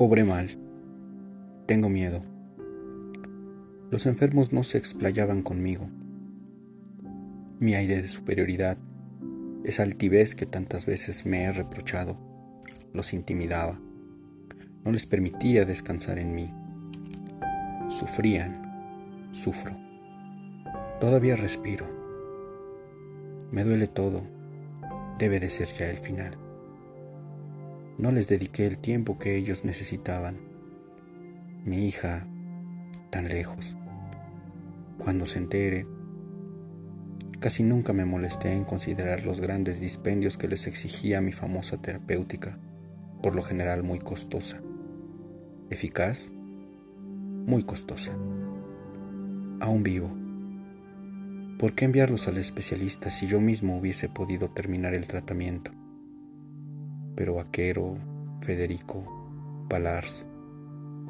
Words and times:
Obré 0.00 0.22
mal. 0.22 0.48
Tengo 1.66 1.88
miedo. 1.88 2.20
Los 3.90 4.06
enfermos 4.06 4.52
no 4.52 4.62
se 4.62 4.78
explayaban 4.78 5.42
conmigo. 5.42 5.88
Mi 7.58 7.74
aire 7.74 8.00
de 8.00 8.06
superioridad, 8.06 8.78
esa 9.64 9.82
altivez 9.82 10.36
que 10.36 10.46
tantas 10.46 10.86
veces 10.86 11.26
me 11.26 11.42
he 11.42 11.52
reprochado, 11.52 12.16
los 12.92 13.12
intimidaba. 13.12 13.80
No 14.84 14.92
les 14.92 15.04
permitía 15.04 15.64
descansar 15.64 16.20
en 16.20 16.32
mí. 16.32 16.54
Sufrían, 17.88 19.32
sufro. 19.32 19.74
Todavía 21.00 21.34
respiro. 21.34 21.86
Me 23.50 23.64
duele 23.64 23.88
todo. 23.88 24.22
Debe 25.18 25.40
de 25.40 25.50
ser 25.50 25.66
ya 25.76 25.90
el 25.90 25.98
final. 25.98 26.47
No 27.98 28.12
les 28.12 28.28
dediqué 28.28 28.64
el 28.64 28.78
tiempo 28.78 29.18
que 29.18 29.36
ellos 29.36 29.64
necesitaban. 29.64 30.38
Mi 31.64 31.84
hija, 31.84 32.28
tan 33.10 33.28
lejos. 33.28 33.76
Cuando 34.98 35.26
se 35.26 35.38
entere, 35.38 35.84
casi 37.40 37.64
nunca 37.64 37.92
me 37.92 38.04
molesté 38.04 38.52
en 38.52 38.62
considerar 38.62 39.24
los 39.24 39.40
grandes 39.40 39.80
dispendios 39.80 40.38
que 40.38 40.46
les 40.46 40.68
exigía 40.68 41.20
mi 41.20 41.32
famosa 41.32 41.82
terapéutica, 41.82 42.56
por 43.20 43.34
lo 43.34 43.42
general 43.42 43.82
muy 43.82 43.98
costosa. 43.98 44.62
Eficaz, 45.68 46.30
muy 47.46 47.64
costosa. 47.64 48.12
Aún 49.58 49.82
vivo. 49.82 50.16
¿Por 51.58 51.74
qué 51.74 51.86
enviarlos 51.86 52.28
al 52.28 52.38
especialista 52.38 53.10
si 53.10 53.26
yo 53.26 53.40
mismo 53.40 53.76
hubiese 53.76 54.08
podido 54.08 54.50
terminar 54.50 54.94
el 54.94 55.08
tratamiento? 55.08 55.72
Pero 57.18 57.34
Vaquero, 57.34 57.96
Federico, 58.42 59.66
Palars, 59.68 60.24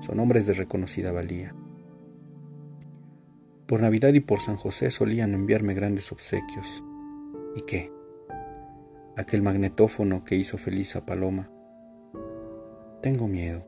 son 0.00 0.20
hombres 0.20 0.46
de 0.46 0.54
reconocida 0.54 1.12
valía. 1.12 1.54
Por 3.66 3.82
Navidad 3.82 4.14
y 4.14 4.20
por 4.20 4.40
San 4.40 4.56
José 4.56 4.88
solían 4.88 5.34
enviarme 5.34 5.74
grandes 5.74 6.10
obsequios. 6.10 6.82
¿Y 7.54 7.60
qué? 7.60 7.92
Aquel 9.18 9.42
magnetófono 9.42 10.24
que 10.24 10.36
hizo 10.36 10.56
feliz 10.56 10.96
a 10.96 11.04
Paloma. 11.04 11.50
Tengo 13.02 13.28
miedo. 13.28 13.66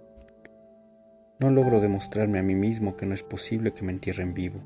No 1.41 1.51
logro 1.51 1.79
demostrarme 1.81 2.39
a 2.39 2.43
mí 2.43 2.55
mismo 2.55 2.97
que 2.97 3.05
no 3.05 3.13
es 3.13 3.23
posible 3.23 3.75
que 3.75 3.85
me 3.85 3.93
entierren 3.93 4.33
vivo. 4.33 4.63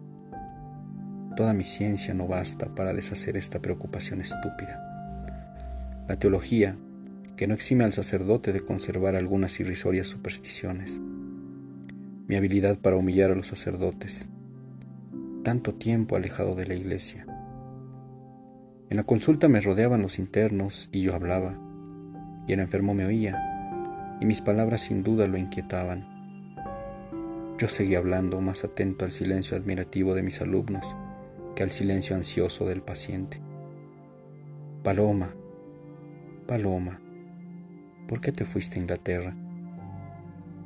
Toda 1.37 1.53
mi 1.53 1.65
ciencia 1.65 2.15
no 2.15 2.29
basta 2.29 2.73
para 2.73 2.95
deshacer 2.95 3.37
esta 3.37 3.61
preocupación 3.61 4.21
estúpida. 4.21 6.05
La 6.07 6.17
teología, 6.21 6.77
que 7.37 7.47
no 7.47 7.55
exime 7.55 7.85
al 7.85 7.93
sacerdote 7.93 8.53
de 8.53 8.61
conservar 8.61 9.17
algunas 9.17 9.59
irrisorias 9.61 10.07
supersticiones. 10.07 11.01
Mi 12.27 12.37
habilidad 12.37 12.79
para 12.79 12.97
humillar 12.97 13.31
a 13.31 13.35
los 13.35 13.49
sacerdotes, 13.49 14.29
tanto 15.43 15.75
tiempo 15.75 16.17
alejado 16.17 16.55
de 16.55 16.67
la 16.67 16.75
iglesia. 16.75 17.27
En 18.89 18.97
la 18.97 19.05
consulta 19.05 19.49
me 19.49 19.61
rodeaban 19.61 20.03
los 20.03 20.19
internos 20.19 20.89
y 20.93 21.03
yo 21.03 21.15
hablaba, 21.15 21.59
y 22.47 22.53
el 22.53 22.61
enfermo 22.61 22.95
me 22.95 23.05
oía, 23.05 24.19
y 24.21 24.27
mis 24.27 24.41
palabras 24.41 24.83
sin 24.83 25.03
duda 25.03 25.27
lo 25.27 25.37
inquietaban. 25.37 26.15
Yo 27.59 27.69
seguía 27.69 27.99
hablando 27.99 28.41
más 28.41 28.65
atento 28.65 29.05
al 29.05 29.13
silencio 29.13 29.57
admirativo 29.57 30.15
de 30.15 30.23
mis 30.23 30.41
alumnos 30.41 30.97
que 31.55 31.63
al 31.63 31.71
silencio 31.71 32.17
ansioso 32.17 32.67
del 32.67 32.83
paciente. 32.83 33.41
Paloma, 34.83 35.35
Paloma, 36.47 37.01
¿Por 38.09 38.21
qué 38.21 38.33
te 38.33 38.45
fuiste 38.45 38.79
a 38.79 38.83
Inglaterra? 38.83 39.35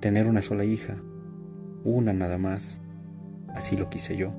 Tener 0.00 0.26
una 0.26 0.42
sola 0.42 0.64
hija, 0.64 0.96
una 1.84 2.12
nada 2.12 2.36
más, 2.36 2.80
así 3.54 3.76
lo 3.76 3.88
quise 3.88 4.16
yo. 4.16 4.32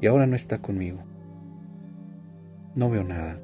Y 0.00 0.06
ahora 0.06 0.28
no 0.28 0.36
está 0.36 0.58
conmigo. 0.58 1.02
No 2.76 2.90
veo 2.90 3.02
nada. 3.02 3.40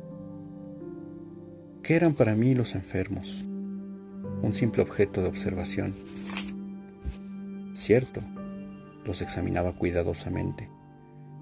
¿Qué 1.83 1.97
eran 1.97 2.15
para 2.15 2.37
mí 2.37 2.55
los 2.55 2.77
enfermos? 2.77 3.45
Un 4.43 4.53
simple 4.53 4.83
objeto 4.83 5.23
de 5.23 5.29
observación. 5.29 5.93
Cierto, 7.75 8.21
los 9.05 9.23
examinaba 9.23 9.73
cuidadosamente, 9.73 10.69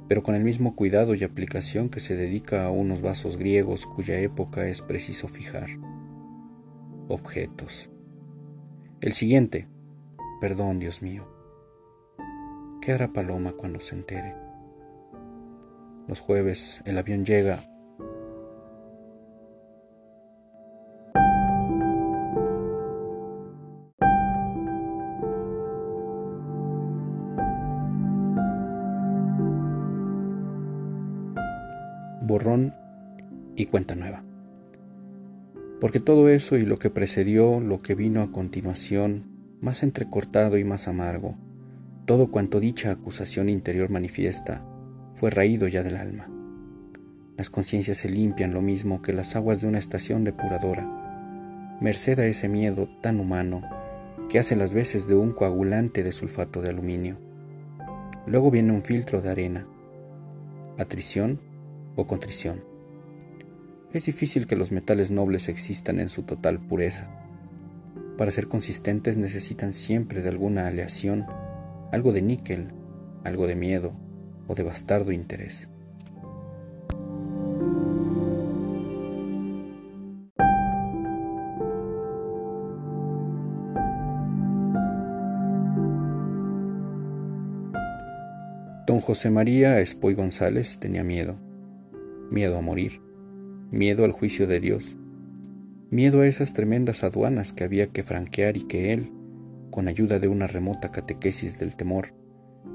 pero 0.08 0.22
con 0.22 0.34
el 0.34 0.44
mismo 0.44 0.74
cuidado 0.74 1.14
y 1.14 1.22
aplicación 1.22 1.90
que 1.90 2.00
se 2.00 2.16
dedica 2.16 2.64
a 2.64 2.70
unos 2.70 3.02
vasos 3.02 3.36
griegos 3.36 3.84
cuya 3.84 4.18
época 4.20 4.68
es 4.68 4.80
preciso 4.80 5.28
fijar 5.28 5.68
objetos. 7.08 7.90
El 9.00 9.12
siguiente, 9.12 9.68
perdón 10.40 10.78
Dios 10.78 11.02
mío. 11.02 11.28
¿Qué 12.80 12.92
hará 12.92 13.12
Paloma 13.12 13.52
cuando 13.52 13.80
se 13.80 13.94
entere? 13.94 14.34
Los 16.06 16.20
jueves 16.20 16.82
el 16.86 16.98
avión 16.98 17.24
llega. 17.24 17.60
Borrón 32.22 32.74
y 33.56 33.66
cuenta 33.66 33.94
nueva. 33.94 34.27
Porque 35.80 36.00
todo 36.00 36.28
eso 36.28 36.56
y 36.56 36.62
lo 36.62 36.76
que 36.76 36.90
precedió, 36.90 37.60
lo 37.60 37.78
que 37.78 37.94
vino 37.94 38.22
a 38.22 38.32
continuación, 38.32 39.24
más 39.60 39.82
entrecortado 39.82 40.58
y 40.58 40.64
más 40.64 40.88
amargo, 40.88 41.36
todo 42.04 42.30
cuanto 42.30 42.58
dicha 42.58 42.90
acusación 42.90 43.48
interior 43.48 43.90
manifiesta, 43.90 44.64
fue 45.14 45.30
raído 45.30 45.68
ya 45.68 45.82
del 45.82 45.96
alma. 45.96 46.28
Las 47.36 47.50
conciencias 47.50 47.98
se 47.98 48.08
limpian 48.08 48.52
lo 48.52 48.60
mismo 48.60 49.02
que 49.02 49.12
las 49.12 49.36
aguas 49.36 49.60
de 49.60 49.68
una 49.68 49.78
estación 49.78 50.24
depuradora, 50.24 51.76
merced 51.80 52.18
a 52.18 52.26
ese 52.26 52.48
miedo 52.48 52.88
tan 53.00 53.20
humano 53.20 53.62
que 54.28 54.38
hace 54.38 54.56
las 54.56 54.74
veces 54.74 55.06
de 55.06 55.14
un 55.14 55.32
coagulante 55.32 56.02
de 56.02 56.12
sulfato 56.12 56.60
de 56.60 56.70
aluminio. 56.70 57.18
Luego 58.26 58.50
viene 58.50 58.72
un 58.72 58.82
filtro 58.82 59.22
de 59.22 59.30
arena, 59.30 59.66
atrición 60.76 61.40
o 61.94 62.06
contrición. 62.06 62.67
Es 63.90 64.04
difícil 64.04 64.46
que 64.46 64.54
los 64.54 64.70
metales 64.70 65.10
nobles 65.10 65.48
existan 65.48 65.98
en 65.98 66.10
su 66.10 66.22
total 66.22 66.60
pureza. 66.60 67.08
Para 68.18 68.30
ser 68.30 68.46
consistentes 68.46 69.16
necesitan 69.16 69.72
siempre 69.72 70.20
de 70.20 70.28
alguna 70.28 70.66
aleación, 70.66 71.26
algo 71.90 72.12
de 72.12 72.20
níquel, 72.20 72.68
algo 73.24 73.46
de 73.46 73.54
miedo 73.54 73.94
o 74.46 74.54
de 74.54 74.62
bastardo 74.62 75.10
interés. 75.10 75.70
Don 88.86 89.00
José 89.00 89.30
María 89.30 89.80
Espoy 89.80 90.12
González 90.12 90.78
tenía 90.78 91.04
miedo, 91.04 91.38
miedo 92.30 92.58
a 92.58 92.60
morir 92.60 93.07
miedo 93.70 94.04
al 94.04 94.12
juicio 94.12 94.46
de 94.46 94.60
Dios, 94.60 94.96
miedo 95.90 96.22
a 96.22 96.26
esas 96.26 96.54
tremendas 96.54 97.04
aduanas 97.04 97.52
que 97.52 97.64
había 97.64 97.88
que 97.88 98.02
franquear 98.02 98.56
y 98.56 98.62
que 98.62 98.94
él, 98.94 99.12
con 99.70 99.88
ayuda 99.88 100.18
de 100.18 100.28
una 100.28 100.46
remota 100.46 100.90
catequesis 100.90 101.58
del 101.58 101.76
temor, 101.76 102.14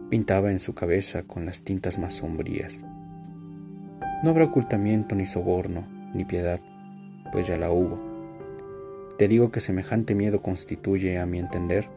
pintaba 0.09 0.52
en 0.52 0.59
su 0.59 0.76
cabeza 0.76 1.24
con 1.24 1.46
las 1.48 1.64
tintas 1.64 1.98
más 1.98 2.14
sombrías. 2.14 2.86
No 4.24 4.30
habrá 4.30 4.45
ocultamiento 4.45 5.16
ni 5.16 5.25
soborno, 5.25 5.88
ni 6.13 6.25
piedad, 6.25 6.60
pues 7.31 7.48
ya 7.48 7.57
la 7.57 7.72
hubo. 7.72 8.00
Te 9.18 9.28
digo 9.28 9.51
que 9.51 9.62
semejante 9.62 10.13
miedo 10.13 10.44
constituye, 10.44 11.18
a 11.18 11.25
mi 11.25 11.39
entender, 11.39 11.89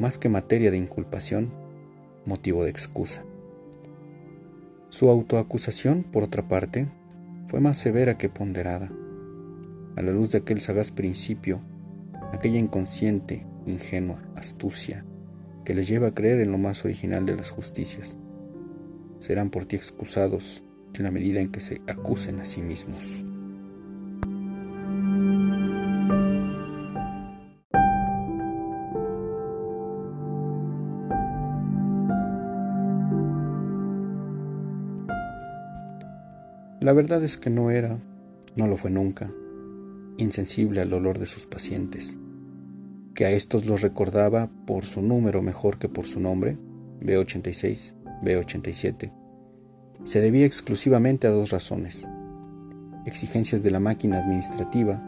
más 0.00 0.16
que 0.16 0.30
materia 0.30 0.70
de 0.70 0.78
inculpación, 0.78 1.52
motivo 2.24 2.64
de 2.64 2.70
excusa. 2.70 3.24
Su 4.88 5.10
autoacusación, 5.10 6.04
por 6.04 6.22
otra 6.22 6.48
parte, 6.48 6.88
fue 7.46 7.60
más 7.60 7.76
severa 7.76 8.16
que 8.16 8.28
ponderada. 8.28 8.90
A 9.96 10.02
la 10.02 10.12
luz 10.12 10.32
de 10.32 10.38
aquel 10.38 10.60
sagaz 10.60 10.90
principio, 10.90 11.60
aquella 12.32 12.58
inconsciente, 12.58 13.46
ingenua 13.66 14.22
astucia 14.36 15.04
que 15.64 15.74
les 15.74 15.88
lleva 15.88 16.08
a 16.08 16.14
creer 16.14 16.40
en 16.40 16.52
lo 16.52 16.58
más 16.58 16.84
original 16.84 17.24
de 17.24 17.36
las 17.36 17.50
justicias, 17.50 18.18
serán 19.18 19.50
por 19.50 19.66
ti 19.66 19.76
excusados 19.76 20.62
en 20.94 21.04
la 21.04 21.10
medida 21.10 21.40
en 21.40 21.50
que 21.50 21.60
se 21.60 21.80
acusen 21.86 22.40
a 22.40 22.44
sí 22.44 22.60
mismos. 22.62 23.24
La 36.84 36.92
verdad 36.92 37.24
es 37.24 37.38
que 37.38 37.48
no 37.48 37.70
era, 37.70 37.98
no 38.56 38.66
lo 38.66 38.76
fue 38.76 38.90
nunca, 38.90 39.32
insensible 40.18 40.82
al 40.82 40.92
olor 40.92 41.18
de 41.18 41.24
sus 41.24 41.46
pacientes. 41.46 42.18
que 43.14 43.24
a 43.24 43.30
estos 43.30 43.64
los 43.64 43.80
recordaba 43.80 44.50
por 44.66 44.84
su 44.84 45.00
número 45.00 45.40
mejor 45.40 45.78
que 45.78 45.88
por 45.88 46.04
su 46.04 46.20
nombre, 46.20 46.58
B86, 47.00 47.94
B87, 48.22 49.12
se 50.02 50.20
debía 50.20 50.44
exclusivamente 50.44 51.26
a 51.26 51.30
dos 51.30 51.52
razones, 51.52 52.06
exigencias 53.06 53.62
de 53.62 53.70
la 53.70 53.80
máquina 53.80 54.18
administrativa 54.18 55.02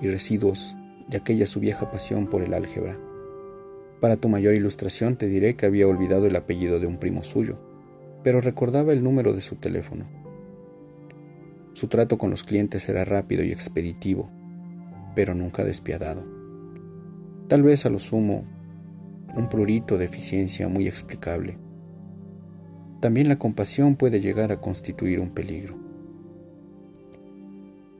y 0.00 0.08
residuos 0.08 0.74
de 1.06 1.18
aquella 1.18 1.44
su 1.44 1.60
vieja 1.60 1.90
pasión 1.90 2.28
por 2.28 2.40
el 2.40 2.54
álgebra. 2.54 2.96
Para 4.00 4.16
tu 4.16 4.30
mayor 4.30 4.54
ilustración 4.54 5.16
te 5.16 5.28
diré 5.28 5.54
que 5.54 5.66
había 5.66 5.86
olvidado 5.86 6.26
el 6.26 6.36
apellido 6.36 6.80
de 6.80 6.86
un 6.86 6.96
primo 6.96 7.24
suyo, 7.24 7.58
pero 8.22 8.40
recordaba 8.40 8.94
el 8.94 9.04
número 9.04 9.34
de 9.34 9.42
su 9.42 9.56
teléfono. 9.56 10.19
Su 11.72 11.88
trato 11.88 12.18
con 12.18 12.30
los 12.30 12.42
clientes 12.42 12.88
era 12.88 13.04
rápido 13.04 13.44
y 13.44 13.52
expeditivo, 13.52 14.30
pero 15.14 15.34
nunca 15.34 15.64
despiadado. 15.64 16.24
Tal 17.48 17.62
vez 17.62 17.86
a 17.86 17.90
lo 17.90 17.98
sumo 17.98 18.44
un 19.34 19.48
prurito 19.48 19.98
de 19.98 20.04
eficiencia 20.06 20.68
muy 20.68 20.88
explicable. 20.88 21.58
También 23.00 23.28
la 23.28 23.38
compasión 23.38 23.96
puede 23.96 24.20
llegar 24.20 24.52
a 24.52 24.60
constituir 24.60 25.20
un 25.20 25.30
peligro. 25.30 25.78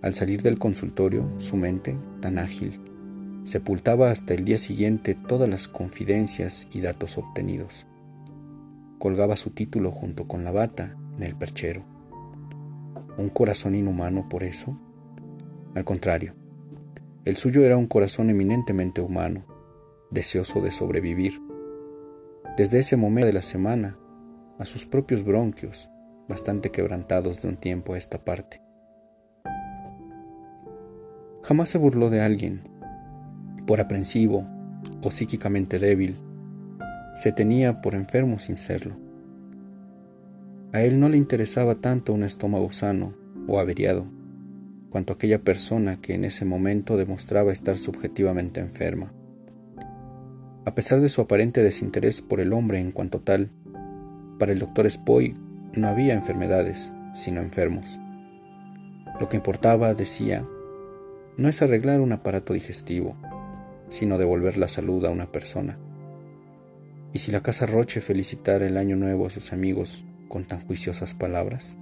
Al 0.02 0.14
salir 0.14 0.42
del 0.42 0.58
consultorio, 0.58 1.30
su 1.38 1.56
mente, 1.56 1.98
tan 2.20 2.38
ágil, 2.38 2.80
sepultaba 3.44 4.10
hasta 4.10 4.34
el 4.34 4.44
día 4.44 4.58
siguiente 4.58 5.14
todas 5.14 5.48
las 5.48 5.68
confidencias 5.68 6.68
y 6.72 6.80
datos 6.80 7.18
obtenidos. 7.18 7.86
Colgaba 8.98 9.36
su 9.36 9.50
título 9.50 9.90
junto 9.90 10.26
con 10.26 10.44
la 10.44 10.52
bata 10.52 10.96
en 11.16 11.22
el 11.22 11.36
perchero. 11.36 11.84
¿Un 13.20 13.28
corazón 13.28 13.74
inhumano 13.74 14.30
por 14.30 14.42
eso? 14.42 14.80
Al 15.74 15.84
contrario, 15.84 16.32
el 17.26 17.36
suyo 17.36 17.62
era 17.62 17.76
un 17.76 17.84
corazón 17.84 18.30
eminentemente 18.30 19.02
humano, 19.02 19.44
deseoso 20.10 20.62
de 20.62 20.72
sobrevivir. 20.72 21.34
Desde 22.56 22.78
ese 22.78 22.96
momento 22.96 23.26
de 23.26 23.34
la 23.34 23.42
semana, 23.42 23.98
a 24.58 24.64
sus 24.64 24.86
propios 24.86 25.22
bronquios, 25.22 25.90
bastante 26.30 26.70
quebrantados 26.70 27.42
de 27.42 27.48
un 27.48 27.58
tiempo 27.58 27.92
a 27.92 27.98
esta 27.98 28.24
parte. 28.24 28.62
Jamás 31.42 31.68
se 31.68 31.76
burló 31.76 32.08
de 32.08 32.22
alguien, 32.22 32.62
por 33.66 33.82
aprensivo 33.82 34.46
o 35.04 35.10
psíquicamente 35.10 35.78
débil, 35.78 36.16
se 37.14 37.32
tenía 37.32 37.82
por 37.82 37.94
enfermo 37.94 38.38
sin 38.38 38.56
serlo. 38.56 39.09
A 40.72 40.82
él 40.82 41.00
no 41.00 41.08
le 41.08 41.16
interesaba 41.16 41.74
tanto 41.74 42.12
un 42.12 42.22
estómago 42.22 42.70
sano 42.70 43.12
o 43.48 43.58
averiado, 43.58 44.06
cuanto 44.88 45.12
aquella 45.12 45.42
persona 45.42 46.00
que 46.00 46.14
en 46.14 46.24
ese 46.24 46.44
momento 46.44 46.96
demostraba 46.96 47.50
estar 47.50 47.76
subjetivamente 47.76 48.60
enferma. 48.60 49.12
A 50.64 50.74
pesar 50.76 51.00
de 51.00 51.08
su 51.08 51.22
aparente 51.22 51.64
desinterés 51.64 52.22
por 52.22 52.38
el 52.38 52.52
hombre 52.52 52.78
en 52.78 52.92
cuanto 52.92 53.20
tal, 53.20 53.50
para 54.38 54.52
el 54.52 54.60
doctor 54.60 54.88
Spoy 54.88 55.34
no 55.74 55.88
había 55.88 56.14
enfermedades, 56.14 56.92
sino 57.14 57.40
enfermos. 57.40 57.98
Lo 59.18 59.28
que 59.28 59.36
importaba, 59.36 59.94
decía, 59.94 60.46
no 61.36 61.48
es 61.48 61.62
arreglar 61.62 62.00
un 62.00 62.12
aparato 62.12 62.52
digestivo, 62.52 63.16
sino 63.88 64.18
devolver 64.18 64.56
la 64.56 64.68
salud 64.68 65.04
a 65.04 65.10
una 65.10 65.32
persona. 65.32 65.78
¿Y 67.12 67.18
si 67.18 67.32
la 67.32 67.42
Casa 67.42 67.66
Roche 67.66 68.00
felicitara 68.00 68.66
el 68.66 68.76
año 68.76 68.94
nuevo 68.94 69.26
a 69.26 69.30
sus 69.30 69.52
amigos 69.52 70.04
con 70.30 70.44
tan 70.44 70.60
juiciosas 70.60 71.12
palabras? 71.12 71.76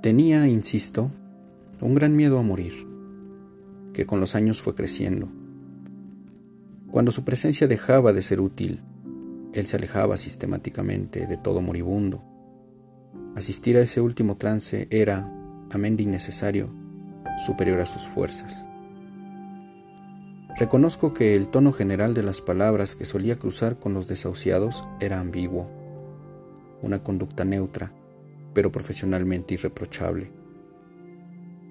Tenía, 0.00 0.46
insisto, 0.48 1.10
un 1.80 1.94
gran 1.94 2.16
miedo 2.16 2.38
a 2.38 2.42
morir, 2.42 2.72
que 3.92 4.06
con 4.06 4.20
los 4.20 4.34
años 4.34 4.62
fue 4.62 4.74
creciendo. 4.74 5.28
Cuando 6.90 7.10
su 7.10 7.24
presencia 7.24 7.66
dejaba 7.66 8.14
de 8.14 8.22
ser 8.22 8.40
útil, 8.40 8.80
él 9.56 9.66
se 9.66 9.76
alejaba 9.76 10.18
sistemáticamente 10.18 11.26
de 11.26 11.36
todo 11.38 11.62
moribundo. 11.62 12.22
Asistir 13.34 13.78
a 13.78 13.80
ese 13.80 14.02
último 14.02 14.36
trance 14.36 14.86
era, 14.90 15.32
amén 15.70 15.96
de 15.96 16.02
innecesario, 16.02 16.68
superior 17.38 17.80
a 17.80 17.86
sus 17.86 18.06
fuerzas. 18.06 18.68
Reconozco 20.58 21.14
que 21.14 21.34
el 21.34 21.48
tono 21.48 21.72
general 21.72 22.12
de 22.12 22.22
las 22.22 22.42
palabras 22.42 22.96
que 22.96 23.06
solía 23.06 23.38
cruzar 23.38 23.78
con 23.78 23.94
los 23.94 24.08
desahuciados 24.08 24.82
era 25.00 25.20
ambiguo, 25.20 25.70
una 26.82 27.02
conducta 27.02 27.44
neutra, 27.44 27.92
pero 28.52 28.70
profesionalmente 28.70 29.54
irreprochable. 29.54 30.30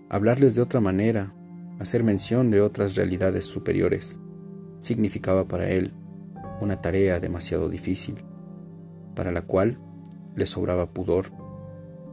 Hablarles 0.10 0.56
de 0.56 0.62
otra 0.62 0.82
manera, 0.82 1.34
hacer 1.80 2.04
mención 2.04 2.50
de 2.50 2.62
otras 2.62 2.96
realidades 2.96 3.46
superiores, 3.46 4.20
significaba 4.80 5.48
para 5.48 5.70
él 5.70 5.94
una 6.62 6.82
tarea 6.82 7.20
demasiado 7.20 7.70
difícil, 7.70 8.24
para 9.16 9.32
la 9.32 9.42
cual 9.42 9.80
le 10.36 10.46
sobraba 10.46 10.92
pudor, 10.94 11.32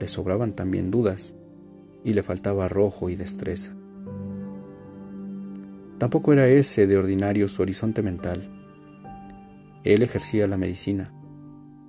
le 0.01 0.09
sobraban 0.09 0.53
también 0.53 0.91
dudas 0.91 1.35
y 2.05 2.15
le 2.15 2.23
faltaba 2.23 2.65
arrojo 2.65 3.11
y 3.11 3.17
destreza. 3.17 3.75
Tampoco 5.99 6.33
era 6.33 6.49
ese 6.49 6.87
de 6.87 6.97
ordinario 6.97 7.47
su 7.47 7.63
horizonte 7.63 8.03
mental. 8.03 8.51
Él 9.85 10.03
ejercía 10.03 10.47
la 10.47 10.57
medicina, 10.57 11.13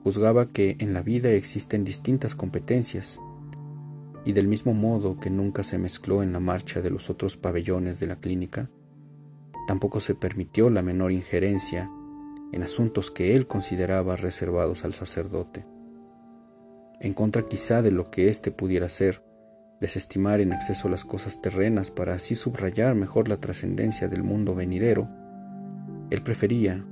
juzgaba 0.03 0.49
que 0.49 0.75
en 0.79 0.93
la 0.93 1.01
vida 1.01 1.31
existen 1.31 1.83
distintas 1.83 2.35
competencias, 2.35 3.19
y 4.25 4.33
del 4.33 4.47
mismo 4.47 4.73
modo 4.73 5.19
que 5.19 5.29
nunca 5.29 5.63
se 5.63 5.77
mezcló 5.77 6.23
en 6.23 6.31
la 6.31 6.39
marcha 6.39 6.81
de 6.81 6.89
los 6.89 7.09
otros 7.09 7.37
pabellones 7.37 7.99
de 7.99 8.07
la 8.07 8.17
clínica, 8.17 8.69
tampoco 9.67 9.99
se 9.99 10.15
permitió 10.15 10.69
la 10.69 10.81
menor 10.81 11.11
injerencia 11.11 11.89
en 12.53 12.63
asuntos 12.63 13.11
que 13.11 13.35
él 13.35 13.47
consideraba 13.47 14.15
reservados 14.15 14.85
al 14.85 14.93
sacerdote. 14.93 15.65
En 16.99 17.13
contra 17.13 17.41
quizá 17.41 17.81
de 17.81 17.91
lo 17.91 18.05
que 18.05 18.29
éste 18.29 18.51
pudiera 18.51 18.87
ser, 18.87 19.25
desestimar 19.81 20.39
en 20.39 20.53
exceso 20.53 20.87
las 20.87 21.03
cosas 21.03 21.41
terrenas 21.41 21.91
para 21.91 22.13
así 22.13 22.35
subrayar 22.35 22.95
mejor 22.95 23.27
la 23.27 23.37
trascendencia 23.37 24.07
del 24.07 24.23
mundo 24.23 24.55
venidero, 24.55 25.09
él 26.11 26.21
prefería, 26.21 26.85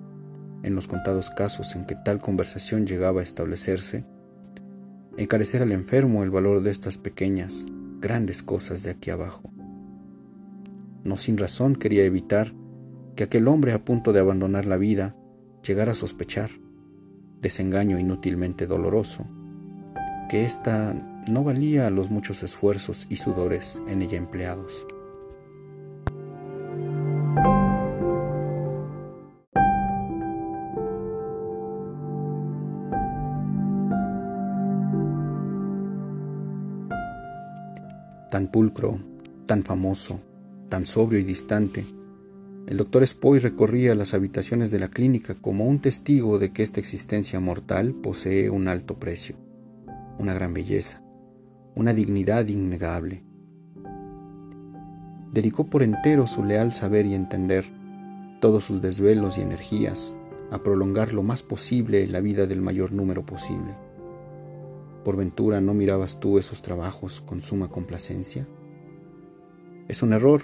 en 0.63 0.75
los 0.75 0.87
contados 0.87 1.29
casos 1.29 1.75
en 1.75 1.85
que 1.85 1.95
tal 1.95 2.19
conversación 2.19 2.85
llegaba 2.85 3.21
a 3.21 3.23
establecerse, 3.23 4.03
encarecer 5.15 5.61
al 5.61 5.71
enfermo 5.71 6.23
el 6.23 6.31
valor 6.31 6.63
de 6.63 6.71
estas 6.71 6.97
pequeñas, 6.97 7.65
grandes 7.99 8.41
cosas 8.41 8.81
de 8.83 8.91
aquí 8.91 9.11
abajo. 9.11 9.53
No 11.03 11.17
sin 11.17 11.37
razón 11.37 11.75
quería 11.75 12.03
evitar 12.03 12.53
que 13.15 13.23
aquel 13.23 13.47
hombre 13.47 13.73
a 13.73 13.85
punto 13.85 14.11
de 14.11 14.19
abandonar 14.19 14.65
la 14.65 14.77
vida 14.77 15.15
llegara 15.63 15.91
a 15.91 15.95
sospechar, 15.95 16.49
desengaño 17.41 17.99
inútilmente 17.99 18.67
doloroso, 18.67 19.25
que 20.29 20.43
ésta 20.45 20.93
no 21.27 21.43
valía 21.43 21.89
los 21.89 22.09
muchos 22.09 22.43
esfuerzos 22.43 23.07
y 23.09 23.17
sudores 23.17 23.81
en 23.87 24.01
ella 24.01 24.17
empleados. 24.17 24.87
tan 38.31 38.47
pulcro, 38.47 38.97
tan 39.45 39.61
famoso, 39.61 40.21
tan 40.69 40.85
sobrio 40.85 41.19
y 41.19 41.23
distante, 41.23 41.85
el 42.67 42.77
doctor 42.77 43.05
Spoy 43.05 43.39
recorría 43.39 43.95
las 43.95 44.13
habitaciones 44.13 44.71
de 44.71 44.79
la 44.79 44.87
clínica 44.87 45.35
como 45.35 45.65
un 45.65 45.79
testigo 45.79 46.39
de 46.39 46.51
que 46.51 46.63
esta 46.63 46.79
existencia 46.79 47.39
mortal 47.39 47.93
posee 47.93 48.49
un 48.49 48.67
alto 48.67 48.97
precio, 48.97 49.35
una 50.19 50.33
gran 50.33 50.53
belleza, 50.53 51.03
una 51.75 51.93
dignidad 51.93 52.47
innegable. 52.47 53.23
Dedicó 55.33 55.69
por 55.69 55.83
entero 55.83 56.27
su 56.27 56.43
leal 56.43 56.71
saber 56.71 57.05
y 57.05 57.13
entender, 57.13 57.65
todos 58.39 58.63
sus 58.63 58.81
desvelos 58.81 59.37
y 59.37 59.41
energías, 59.41 60.15
a 60.51 60.63
prolongar 60.63 61.13
lo 61.13 61.23
más 61.23 61.43
posible 61.43 62.05
la 62.07 62.19
vida 62.19 62.45
del 62.45 62.61
mayor 62.61 62.91
número 62.91 63.25
posible. 63.25 63.75
¿Por 65.03 65.17
ventura 65.17 65.61
no 65.61 65.73
mirabas 65.73 66.19
tú 66.19 66.37
esos 66.37 66.61
trabajos 66.61 67.21
con 67.21 67.41
suma 67.41 67.69
complacencia? 67.69 68.47
Es 69.87 70.03
un 70.03 70.13
error, 70.13 70.43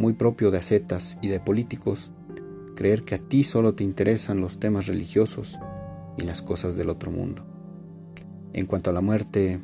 muy 0.00 0.14
propio 0.14 0.50
de 0.50 0.56
ascetas 0.56 1.18
y 1.20 1.28
de 1.28 1.40
políticos, 1.40 2.10
creer 2.74 3.02
que 3.02 3.16
a 3.16 3.18
ti 3.18 3.44
solo 3.44 3.74
te 3.74 3.84
interesan 3.84 4.40
los 4.40 4.58
temas 4.58 4.86
religiosos 4.86 5.58
y 6.16 6.22
las 6.22 6.40
cosas 6.40 6.74
del 6.74 6.88
otro 6.88 7.10
mundo. 7.10 7.44
En 8.54 8.64
cuanto 8.64 8.88
a 8.88 8.94
la 8.94 9.02
muerte, 9.02 9.60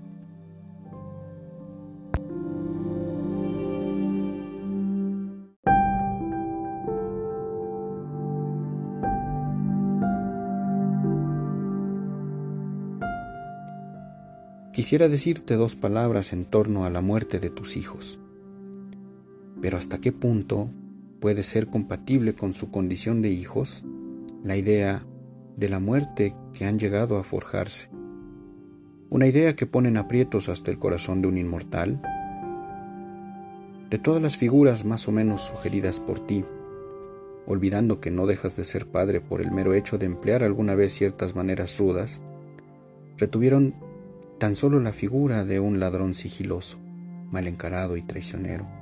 Quisiera 14.72 15.08
decirte 15.08 15.54
dos 15.54 15.74
palabras 15.74 16.34
en 16.34 16.44
torno 16.44 16.84
a 16.84 16.90
la 16.90 17.00
muerte 17.00 17.40
de 17.40 17.48
tus 17.48 17.78
hijos. 17.78 18.18
Pero 19.60 19.78
hasta 19.78 19.98
qué 19.98 20.12
punto 20.12 20.70
puede 21.20 21.42
ser 21.42 21.68
compatible 21.68 22.34
con 22.34 22.52
su 22.52 22.70
condición 22.70 23.22
de 23.22 23.30
hijos 23.30 23.84
la 24.42 24.56
idea 24.56 25.04
de 25.56 25.68
la 25.68 25.80
muerte 25.80 26.34
que 26.52 26.66
han 26.66 26.78
llegado 26.78 27.18
a 27.18 27.24
forjarse. 27.24 27.88
Una 29.08 29.26
idea 29.26 29.56
que 29.56 29.66
pone 29.66 29.96
aprietos 29.98 30.48
hasta 30.48 30.70
el 30.70 30.78
corazón 30.78 31.22
de 31.22 31.28
un 31.28 31.38
inmortal. 31.38 32.02
De 33.90 33.98
todas 33.98 34.20
las 34.20 34.36
figuras 34.36 34.84
más 34.84 35.08
o 35.08 35.12
menos 35.12 35.42
sugeridas 35.42 36.00
por 36.00 36.20
ti, 36.20 36.44
olvidando 37.46 38.00
que 38.00 38.10
no 38.10 38.26
dejas 38.26 38.56
de 38.56 38.64
ser 38.64 38.86
padre 38.86 39.20
por 39.20 39.40
el 39.40 39.52
mero 39.52 39.74
hecho 39.74 39.96
de 39.96 40.06
emplear 40.06 40.42
alguna 40.42 40.74
vez 40.74 40.92
ciertas 40.92 41.34
maneras 41.34 41.78
rudas, 41.78 42.20
retuvieron 43.16 43.74
tan 44.38 44.56
solo 44.56 44.80
la 44.80 44.92
figura 44.92 45.44
de 45.44 45.60
un 45.60 45.80
ladrón 45.80 46.14
sigiloso, 46.14 46.78
mal 47.30 47.46
encarado 47.46 47.96
y 47.96 48.02
traicionero. 48.02 48.75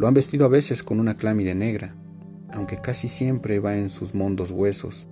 Lo 0.00 0.08
han 0.08 0.14
vestido 0.14 0.46
a 0.46 0.48
veces 0.48 0.82
con 0.82 0.98
una 0.98 1.14
clámide 1.14 1.54
negra, 1.54 1.94
aunque 2.54 2.78
casi 2.78 3.06
siempre 3.06 3.58
va 3.58 3.76
en 3.76 3.90
sus 3.90 4.14
mondos 4.14 4.50
huesos, 4.50 5.08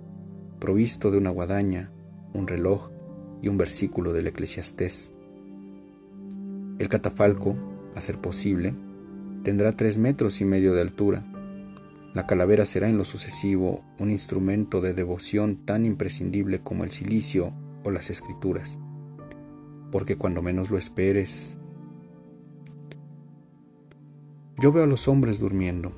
provisto 0.59 1.11
de 1.11 1.19
una 1.19 1.29
guadaña, 1.29 1.91
un 2.33 2.47
reloj 2.47 2.89
y 3.39 3.49
un 3.49 3.59
versículo 3.59 4.13
del 4.13 4.25
Eclesiastés. 4.25 5.11
El 6.79 6.89
catafalco, 6.89 7.55
a 7.93 8.01
ser 8.01 8.19
posible, 8.19 8.73
tendrá 9.43 9.77
tres 9.77 9.99
metros 9.99 10.41
y 10.41 10.45
medio 10.45 10.73
de 10.73 10.81
altura. 10.81 11.23
La 12.15 12.25
calavera 12.25 12.65
será 12.65 12.89
en 12.89 12.97
lo 12.97 13.05
sucesivo 13.05 13.85
un 13.99 14.09
instrumento 14.09 14.81
de 14.81 14.95
devoción 14.95 15.57
tan 15.67 15.85
imprescindible 15.85 16.61
como 16.61 16.83
el 16.83 16.89
silicio 16.89 17.53
o 17.83 17.91
las 17.91 18.09
escrituras, 18.09 18.79
porque 19.91 20.17
cuando 20.17 20.41
menos 20.41 20.71
lo 20.71 20.79
esperes... 20.79 21.59
Yo 24.61 24.73
veo 24.73 24.83
a 24.83 24.87
los 24.87 25.07
hombres 25.07 25.39
durmiendo, 25.39 25.93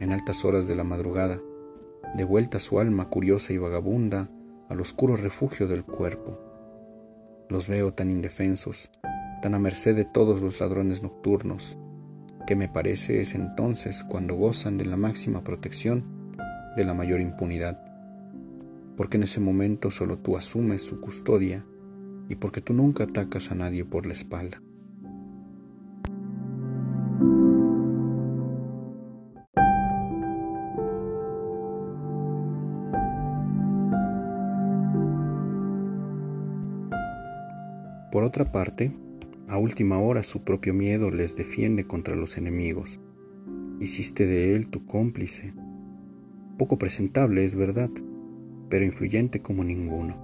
en 0.00 0.14
altas 0.14 0.42
horas 0.46 0.66
de 0.66 0.74
la 0.74 0.82
madrugada, 0.82 1.42
de 2.16 2.24
vuelta 2.24 2.58
su 2.58 2.80
alma 2.80 3.10
curiosa 3.10 3.52
y 3.52 3.58
vagabunda 3.58 4.30
al 4.70 4.80
oscuro 4.80 5.14
refugio 5.14 5.66
del 5.66 5.84
cuerpo. 5.84 6.38
Los 7.50 7.68
veo 7.68 7.92
tan 7.92 8.10
indefensos, 8.10 8.90
tan 9.42 9.54
a 9.54 9.58
merced 9.58 9.94
de 9.94 10.06
todos 10.06 10.40
los 10.40 10.58
ladrones 10.58 11.02
nocturnos, 11.02 11.76
que 12.46 12.56
me 12.56 12.70
parece 12.70 13.20
es 13.20 13.34
entonces 13.34 14.02
cuando 14.04 14.36
gozan 14.36 14.78
de 14.78 14.86
la 14.86 14.96
máxima 14.96 15.44
protección, 15.44 16.32
de 16.78 16.86
la 16.86 16.94
mayor 16.94 17.20
impunidad, 17.20 17.78
porque 18.96 19.18
en 19.18 19.24
ese 19.24 19.40
momento 19.40 19.90
solo 19.90 20.16
tú 20.16 20.38
asumes 20.38 20.80
su 20.80 21.02
custodia 21.02 21.62
y 22.30 22.36
porque 22.36 22.62
tú 22.62 22.72
nunca 22.72 23.04
atacas 23.04 23.50
a 23.50 23.54
nadie 23.54 23.84
por 23.84 24.06
la 24.06 24.14
espalda. 24.14 24.62
Por 38.18 38.24
otra 38.24 38.50
parte, 38.50 38.90
a 39.46 39.58
última 39.58 40.00
hora 40.00 40.24
su 40.24 40.42
propio 40.42 40.74
miedo 40.74 41.08
les 41.08 41.36
defiende 41.36 41.86
contra 41.86 42.16
los 42.16 42.36
enemigos. 42.36 42.98
Hiciste 43.78 44.26
de 44.26 44.56
él 44.56 44.66
tu 44.66 44.86
cómplice. 44.86 45.54
Poco 46.58 46.78
presentable, 46.78 47.44
es 47.44 47.54
verdad, 47.54 47.90
pero 48.68 48.84
influyente 48.84 49.38
como 49.38 49.62
ninguno. 49.62 50.16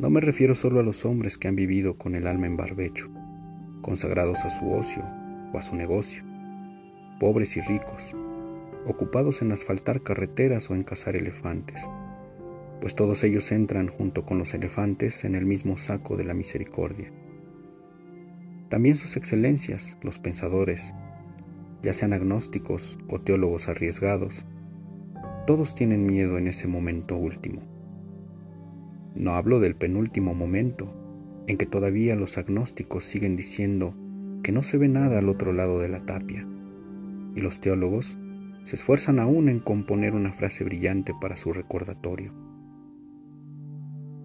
No 0.00 0.10
me 0.10 0.20
refiero 0.20 0.56
solo 0.56 0.80
a 0.80 0.82
los 0.82 1.04
hombres 1.04 1.38
que 1.38 1.46
han 1.46 1.54
vivido 1.54 1.96
con 1.96 2.16
el 2.16 2.26
alma 2.26 2.48
en 2.48 2.56
barbecho, 2.56 3.08
consagrados 3.80 4.44
a 4.44 4.50
su 4.50 4.68
ocio 4.72 5.04
o 5.52 5.58
a 5.58 5.62
su 5.62 5.76
negocio, 5.76 6.24
pobres 7.20 7.56
y 7.56 7.60
ricos, 7.60 8.16
ocupados 8.84 9.42
en 9.42 9.52
asfaltar 9.52 10.02
carreteras 10.02 10.68
o 10.72 10.74
en 10.74 10.82
cazar 10.82 11.14
elefantes 11.14 11.88
pues 12.80 12.94
todos 12.94 13.24
ellos 13.24 13.50
entran 13.52 13.88
junto 13.88 14.24
con 14.24 14.38
los 14.38 14.54
elefantes 14.54 15.24
en 15.24 15.34
el 15.34 15.46
mismo 15.46 15.78
saco 15.78 16.16
de 16.16 16.24
la 16.24 16.34
misericordia. 16.34 17.12
También 18.68 18.96
sus 18.96 19.16
excelencias, 19.16 19.96
los 20.02 20.18
pensadores, 20.18 20.94
ya 21.82 21.92
sean 21.92 22.12
agnósticos 22.12 22.98
o 23.08 23.18
teólogos 23.18 23.68
arriesgados, 23.68 24.46
todos 25.46 25.74
tienen 25.74 26.06
miedo 26.06 26.36
en 26.36 26.48
ese 26.48 26.68
momento 26.68 27.16
último. 27.16 27.62
No 29.14 29.32
hablo 29.34 29.60
del 29.60 29.74
penúltimo 29.74 30.34
momento, 30.34 30.94
en 31.46 31.56
que 31.56 31.66
todavía 31.66 32.14
los 32.14 32.36
agnósticos 32.36 33.04
siguen 33.04 33.34
diciendo 33.34 33.94
que 34.42 34.52
no 34.52 34.62
se 34.62 34.76
ve 34.76 34.88
nada 34.88 35.18
al 35.18 35.28
otro 35.28 35.52
lado 35.52 35.80
de 35.80 35.88
la 35.88 36.00
tapia, 36.00 36.46
y 37.34 37.40
los 37.40 37.60
teólogos 37.60 38.18
se 38.64 38.76
esfuerzan 38.76 39.18
aún 39.18 39.48
en 39.48 39.60
componer 39.60 40.14
una 40.14 40.32
frase 40.32 40.64
brillante 40.64 41.14
para 41.18 41.36
su 41.36 41.52
recordatorio. 41.54 42.47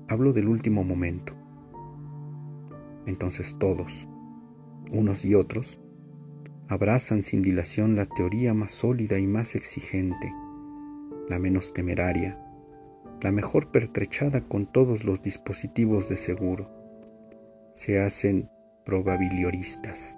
Hablo 0.08 0.34
del 0.34 0.48
último 0.48 0.84
momento. 0.84 1.34
Entonces 3.06 3.58
todos, 3.60 4.08
unos 4.92 5.26
y 5.26 5.36
otros, 5.36 5.82
abrazan 6.68 7.24
sin 7.24 7.42
dilación 7.42 7.96
la 7.96 8.06
teoría 8.06 8.54
más 8.54 8.72
sólida 8.72 9.20
y 9.20 9.28
más 9.28 9.56
exigente, 9.56 10.34
la 11.30 11.40
menos 11.40 11.74
temeraria, 11.74 12.40
la 13.22 13.32
mejor 13.32 13.72
pertrechada 13.72 14.42
con 14.42 14.66
todos 14.66 15.04
los 15.04 15.22
dispositivos 15.22 16.10
de 16.10 16.18
seguro. 16.18 16.70
Se 17.74 18.00
hacen 18.00 18.50
probabilioristas. 18.86 20.18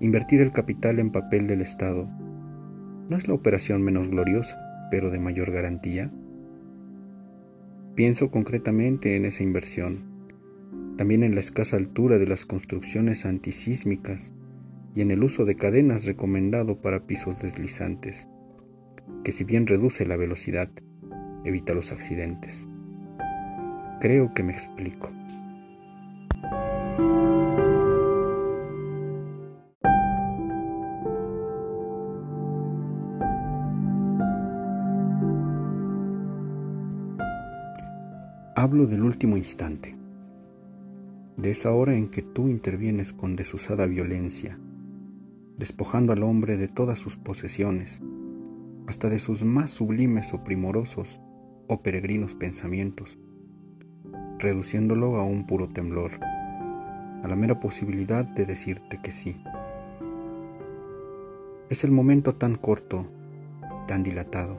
Invertir 0.00 0.40
el 0.40 0.52
capital 0.52 0.98
en 0.98 1.10
papel 1.10 1.46
del 1.46 1.60
Estado 1.60 2.08
no 3.08 3.16
es 3.16 3.26
la 3.26 3.34
operación 3.34 3.82
menos 3.82 4.08
gloriosa, 4.08 4.58
pero 4.90 5.10
de 5.10 5.18
mayor 5.18 5.50
garantía. 5.50 6.12
Pienso 7.98 8.30
concretamente 8.30 9.16
en 9.16 9.24
esa 9.24 9.42
inversión, 9.42 10.04
también 10.96 11.24
en 11.24 11.34
la 11.34 11.40
escasa 11.40 11.76
altura 11.76 12.18
de 12.18 12.28
las 12.28 12.46
construcciones 12.46 13.26
antisísmicas 13.26 14.34
y 14.94 15.00
en 15.00 15.10
el 15.10 15.24
uso 15.24 15.44
de 15.44 15.56
cadenas 15.56 16.04
recomendado 16.04 16.80
para 16.80 17.08
pisos 17.08 17.42
deslizantes, 17.42 18.28
que 19.24 19.32
si 19.32 19.42
bien 19.42 19.66
reduce 19.66 20.06
la 20.06 20.16
velocidad, 20.16 20.70
evita 21.44 21.74
los 21.74 21.90
accidentes. 21.90 22.68
Creo 24.00 24.32
que 24.32 24.44
me 24.44 24.52
explico. 24.52 25.10
Hablo 38.60 38.86
del 38.86 39.04
último 39.04 39.36
instante, 39.36 39.94
de 41.36 41.50
esa 41.52 41.70
hora 41.70 41.94
en 41.94 42.08
que 42.08 42.22
tú 42.22 42.48
intervienes 42.48 43.12
con 43.12 43.36
desusada 43.36 43.86
violencia, 43.86 44.58
despojando 45.56 46.12
al 46.12 46.24
hombre 46.24 46.56
de 46.56 46.66
todas 46.66 46.98
sus 46.98 47.16
posesiones, 47.16 48.02
hasta 48.88 49.10
de 49.10 49.20
sus 49.20 49.44
más 49.44 49.70
sublimes 49.70 50.34
o 50.34 50.42
primorosos 50.42 51.20
o 51.68 51.82
peregrinos 51.82 52.34
pensamientos, 52.34 53.20
reduciéndolo 54.40 55.14
a 55.18 55.22
un 55.22 55.46
puro 55.46 55.68
temblor, 55.68 56.10
a 56.20 57.28
la 57.28 57.36
mera 57.36 57.60
posibilidad 57.60 58.24
de 58.24 58.44
decirte 58.44 58.98
que 59.00 59.12
sí. 59.12 59.40
Es 61.70 61.84
el 61.84 61.92
momento 61.92 62.34
tan 62.34 62.56
corto, 62.56 63.06
tan 63.86 64.02
dilatado, 64.02 64.58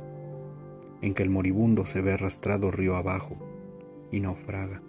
en 1.02 1.14
que 1.14 1.24
el 1.24 1.30
moribundo 1.30 1.86
se 1.86 2.00
ve 2.00 2.14
arrastrado 2.14 2.72
río 2.72 2.96
abajo, 2.96 3.49
y 4.12 4.20
naufraga, 4.20 4.82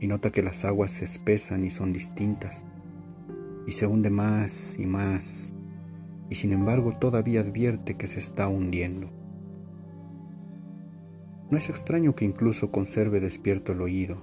y 0.00 0.06
nota 0.06 0.30
que 0.30 0.42
las 0.42 0.64
aguas 0.64 0.92
se 0.92 1.04
espesan 1.04 1.64
y 1.64 1.70
son 1.70 1.92
distintas, 1.92 2.66
y 3.66 3.72
se 3.72 3.86
hunde 3.86 4.10
más 4.10 4.78
y 4.78 4.86
más, 4.86 5.54
y 6.30 6.34
sin 6.34 6.52
embargo 6.52 6.92
todavía 6.98 7.40
advierte 7.40 7.96
que 7.96 8.06
se 8.06 8.20
está 8.20 8.48
hundiendo. 8.48 9.10
No 11.50 11.56
es 11.56 11.70
extraño 11.70 12.14
que 12.14 12.24
incluso 12.24 12.70
conserve 12.70 13.20
despierto 13.20 13.72
el 13.72 13.80
oído 13.80 14.22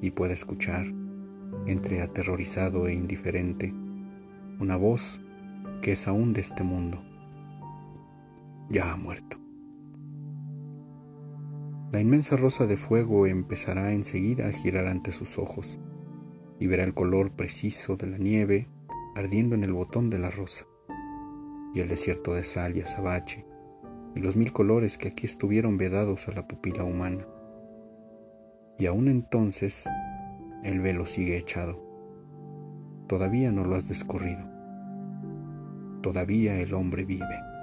y 0.00 0.10
pueda 0.10 0.32
escuchar, 0.32 0.86
entre 1.66 2.00
aterrorizado 2.00 2.88
e 2.88 2.94
indiferente, 2.94 3.72
una 4.58 4.76
voz 4.76 5.20
que 5.82 5.92
es 5.92 6.08
aún 6.08 6.32
de 6.32 6.40
este 6.40 6.62
mundo. 6.62 7.02
Ya 8.70 8.92
ha 8.92 8.96
muerto. 8.96 9.43
La 11.94 12.00
inmensa 12.00 12.36
rosa 12.36 12.66
de 12.66 12.76
fuego 12.76 13.28
empezará 13.28 13.92
enseguida 13.92 14.48
a 14.48 14.52
girar 14.52 14.88
ante 14.88 15.12
sus 15.12 15.38
ojos 15.38 15.78
y 16.58 16.66
verá 16.66 16.82
el 16.82 16.92
color 16.92 17.30
preciso 17.30 17.96
de 17.96 18.08
la 18.08 18.18
nieve 18.18 18.68
ardiendo 19.14 19.54
en 19.54 19.62
el 19.62 19.72
botón 19.72 20.10
de 20.10 20.18
la 20.18 20.28
rosa 20.28 20.66
y 21.72 21.78
el 21.78 21.86
desierto 21.86 22.34
de 22.34 22.42
sal 22.42 22.76
y 22.76 22.80
azabache 22.80 23.46
y 24.16 24.20
los 24.20 24.34
mil 24.34 24.52
colores 24.52 24.98
que 24.98 25.06
aquí 25.06 25.26
estuvieron 25.26 25.76
vedados 25.78 26.26
a 26.26 26.32
la 26.32 26.48
pupila 26.48 26.82
humana. 26.82 27.28
Y 28.76 28.86
aún 28.86 29.06
entonces 29.06 29.88
el 30.64 30.80
velo 30.80 31.06
sigue 31.06 31.38
echado. 31.38 31.80
Todavía 33.06 33.52
no 33.52 33.62
lo 33.62 33.76
has 33.76 33.86
descorrido. 33.86 34.50
Todavía 36.02 36.60
el 36.60 36.74
hombre 36.74 37.04
vive. 37.04 37.53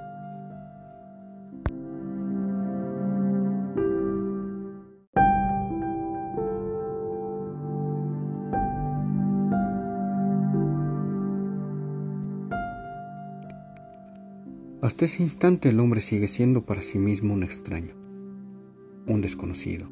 Hasta 15.01 15.15
ese 15.15 15.23
instante 15.23 15.69
el 15.69 15.79
hombre 15.79 15.99
sigue 15.99 16.27
siendo 16.27 16.63
para 16.63 16.83
sí 16.83 16.99
mismo 16.99 17.33
un 17.33 17.41
extraño, 17.41 17.95
un 19.07 19.19
desconocido. 19.23 19.89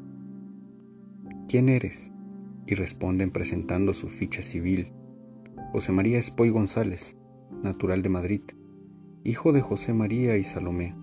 ¿Quién 1.48 1.68
eres? 1.68 2.12
Y 2.64 2.76
responden 2.76 3.32
presentando 3.32 3.92
su 3.92 4.06
ficha 4.06 4.40
civil. 4.40 4.92
José 5.72 5.90
María 5.90 6.16
Espoy 6.16 6.50
González, 6.50 7.16
natural 7.60 8.02
de 8.02 8.08
Madrid, 8.08 8.42
hijo 9.24 9.52
de 9.52 9.60
José 9.62 9.94
María 9.94 10.36
y 10.36 10.44
Salomé. 10.44 10.94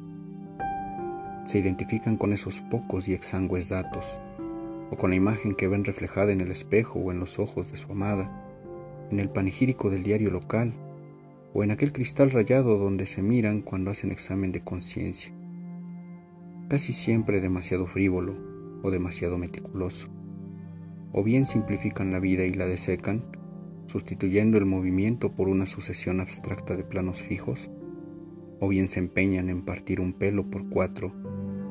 Se 1.44 1.60
identifican 1.60 2.16
con 2.16 2.32
esos 2.32 2.62
pocos 2.62 3.10
y 3.10 3.14
exangües 3.14 3.68
datos, 3.68 4.22
o 4.90 4.96
con 4.96 5.10
la 5.10 5.18
imagen 5.18 5.54
que 5.54 5.68
ven 5.68 5.84
reflejada 5.84 6.32
en 6.32 6.40
el 6.40 6.52
espejo 6.52 6.98
o 6.98 7.12
en 7.12 7.20
los 7.20 7.40
ojos 7.40 7.74
de 7.74 7.78
su 7.78 7.92
amada, 7.92 8.32
en 9.12 9.20
el 9.20 9.30
panegírico 9.30 9.90
del 9.90 10.04
diario 10.04 10.32
local 10.32 10.74
o 11.58 11.64
en 11.64 11.72
aquel 11.72 11.92
cristal 11.92 12.30
rayado 12.30 12.78
donde 12.78 13.08
se 13.08 13.24
miran 13.24 13.64
cuando 13.64 13.90
hacen 13.90 14.12
examen 14.12 14.52
de 14.52 14.62
conciencia, 14.62 15.34
casi 16.70 16.94
siempre 16.94 17.42
demasiado 17.42 17.88
frívolo 17.88 18.38
o 18.84 18.92
demasiado 18.92 19.40
meticuloso, 19.40 20.08
o 21.14 21.24
bien 21.24 21.48
simplifican 21.48 22.12
la 22.12 22.20
vida 22.20 22.46
y 22.46 22.54
la 22.54 22.68
desecan, 22.68 23.26
sustituyendo 23.88 24.60
el 24.60 24.68
movimiento 24.68 25.32
por 25.32 25.48
una 25.48 25.66
sucesión 25.66 26.20
abstracta 26.20 26.78
de 26.78 26.84
planos 26.84 27.24
fijos, 27.24 27.72
o 28.60 28.68
bien 28.68 28.88
se 28.88 29.00
empeñan 29.00 29.50
en 29.50 29.66
partir 29.66 30.00
un 30.00 30.14
pelo 30.14 30.52
por 30.52 30.70
cuatro 30.70 31.12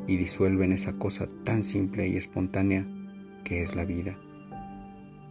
y 0.09 0.17
disuelven 0.17 0.73
esa 0.73 0.95
cosa 0.99 1.29
tan 1.45 1.63
simple 1.63 2.09
y 2.09 2.17
espontánea 2.17 2.89
que 3.45 3.63
es 3.63 3.77
la 3.77 3.85
vida 3.85 4.19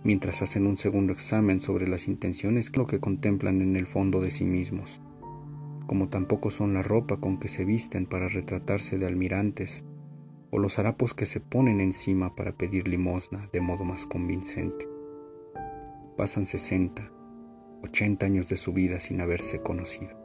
mientras 0.06 0.44
hacen 0.44 0.68
un 0.68 0.78
segundo 0.78 1.12
examen 1.12 1.60
sobre 1.60 1.88
las 1.88 2.08
intenciones 2.08 2.70
que 2.70 2.80
lo 2.80 2.88
que 2.88 3.00
contemplan 3.00 3.62
en 3.62 3.76
el 3.76 3.88
fondo 3.88 4.22
de 4.22 4.30
sí 4.30 4.46
mismos, 4.46 5.02
como 5.88 6.10
tampoco 6.10 6.52
son 6.52 6.76
la 6.76 6.84
ropa 6.84 7.18
con 7.18 7.40
que 7.40 7.48
se 7.48 7.66
visten 7.66 8.06
para 8.06 8.28
retratarse 8.28 8.98
de 8.98 9.08
almirantes, 9.08 9.84
o 10.52 10.60
los 10.60 10.80
harapos 10.80 11.14
que 11.14 11.26
se 11.26 11.42
ponen 11.42 11.82
encima 11.82 12.36
para 12.36 12.56
pedir 12.56 12.88
limosna 12.88 13.50
de 13.52 13.62
modo 13.62 13.84
más 13.84 14.06
convincente. 14.06 14.88
Pasan 16.16 16.46
60, 16.46 17.12
80 17.82 18.26
años 18.26 18.48
de 18.48 18.56
su 18.56 18.72
vida 18.72 19.00
sin 19.00 19.20
haberse 19.22 19.62
conocido. 19.62 20.25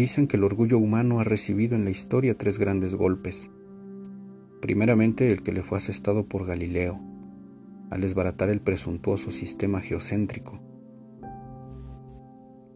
Dicen 0.00 0.28
que 0.28 0.38
el 0.38 0.44
orgullo 0.44 0.78
humano 0.78 1.20
ha 1.20 1.24
recibido 1.24 1.76
en 1.76 1.84
la 1.84 1.90
historia 1.90 2.38
tres 2.38 2.58
grandes 2.58 2.94
golpes. 2.94 3.50
Primeramente 4.62 5.28
el 5.28 5.42
que 5.42 5.52
le 5.52 5.62
fue 5.62 5.76
asestado 5.76 6.24
por 6.24 6.46
Galileo, 6.46 6.98
al 7.90 8.00
desbaratar 8.00 8.48
el 8.48 8.62
presuntuoso 8.62 9.30
sistema 9.30 9.82
geocéntrico. 9.82 10.58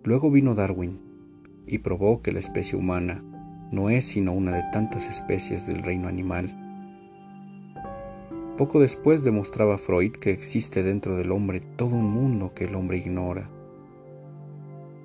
Luego 0.03 0.31
vino 0.31 0.55
Darwin 0.55 1.01
y 1.67 1.79
probó 1.79 2.21
que 2.21 2.31
la 2.31 2.41
especie 2.41 2.79
humana 2.79 3.25
no 3.73 3.89
es 3.89 4.05
sino 4.05 4.35
una 4.35 4.53
de 4.53 4.65
tantas 4.71 5.09
especies 5.09 5.67
del 5.67 5.83
reino 5.83 6.09
animal. 6.09 6.51
Poco 8.59 8.81
después 8.81 9.25
demostraba 9.25 9.79
Freud 9.79 10.13
que 10.13 10.31
existe 10.31 10.83
dentro 10.83 11.17
del 11.17 11.33
hombre 11.33 11.61
todo 11.61 11.97
un 11.97 12.05
mundo 12.05 12.53
que 12.53 12.67
el 12.67 12.75
hombre 12.75 12.99
ignora. 12.99 13.49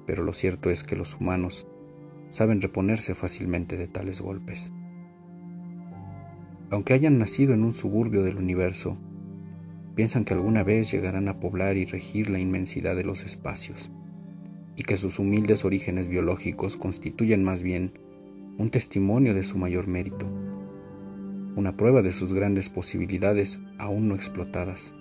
Pero 0.05 0.23
lo 0.23 0.33
cierto 0.33 0.69
es 0.69 0.83
que 0.83 0.97
los 0.97 1.15
humanos 1.15 1.65
saben 2.29 2.61
reponerse 2.61 3.15
fácilmente 3.15 3.75
de 3.77 3.87
tales 3.87 4.21
golpes. 4.21 4.71
Aunque 6.69 6.93
hayan 6.93 7.17
nacido 7.17 7.53
en 7.53 7.63
un 7.63 7.73
suburbio 7.73 8.23
del 8.23 8.37
universo, 8.37 8.97
piensan 9.95 10.23
que 10.23 10.33
alguna 10.33 10.63
vez 10.63 10.91
llegarán 10.91 11.27
a 11.27 11.39
poblar 11.39 11.75
y 11.75 11.85
regir 11.85 12.29
la 12.29 12.39
inmensidad 12.39 12.95
de 12.95 13.03
los 13.03 13.23
espacios, 13.25 13.91
y 14.75 14.83
que 14.83 14.95
sus 14.95 15.19
humildes 15.19 15.65
orígenes 15.65 16.07
biológicos 16.07 16.77
constituyen 16.77 17.43
más 17.43 17.61
bien 17.61 17.99
un 18.57 18.69
testimonio 18.69 19.33
de 19.33 19.43
su 19.43 19.57
mayor 19.57 19.87
mérito, 19.87 20.27
una 21.55 21.75
prueba 21.75 22.01
de 22.01 22.11
sus 22.11 22.33
grandes 22.33 22.69
posibilidades 22.69 23.59
aún 23.77 24.07
no 24.07 24.15
explotadas. 24.15 24.93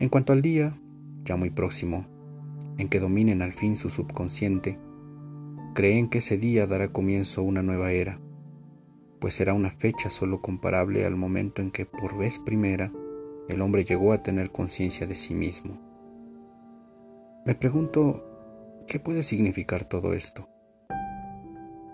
En 0.00 0.08
cuanto 0.08 0.32
al 0.32 0.42
día, 0.42 0.76
ya 1.24 1.36
muy 1.36 1.50
próximo, 1.50 2.06
en 2.78 2.88
que 2.88 3.00
dominen 3.00 3.42
al 3.42 3.52
fin 3.52 3.76
su 3.76 3.90
subconsciente, 3.90 4.78
creen 5.74 6.08
que 6.08 6.18
ese 6.18 6.38
día 6.38 6.66
dará 6.66 6.92
comienzo 6.92 7.42
una 7.42 7.62
nueva 7.62 7.92
era, 7.92 8.20
pues 9.20 9.34
será 9.34 9.54
una 9.54 9.70
fecha 9.70 10.10
solo 10.10 10.40
comparable 10.40 11.04
al 11.04 11.16
momento 11.16 11.62
en 11.62 11.70
que 11.70 11.86
por 11.86 12.16
vez 12.16 12.38
primera 12.38 12.92
el 13.48 13.60
hombre 13.60 13.84
llegó 13.84 14.12
a 14.12 14.18
tener 14.18 14.50
conciencia 14.50 15.06
de 15.06 15.16
sí 15.16 15.34
mismo. 15.34 15.78
Me 17.46 17.54
pregunto, 17.54 18.24
¿qué 18.86 18.98
puede 18.98 19.22
significar 19.22 19.84
todo 19.84 20.14
esto? 20.14 20.48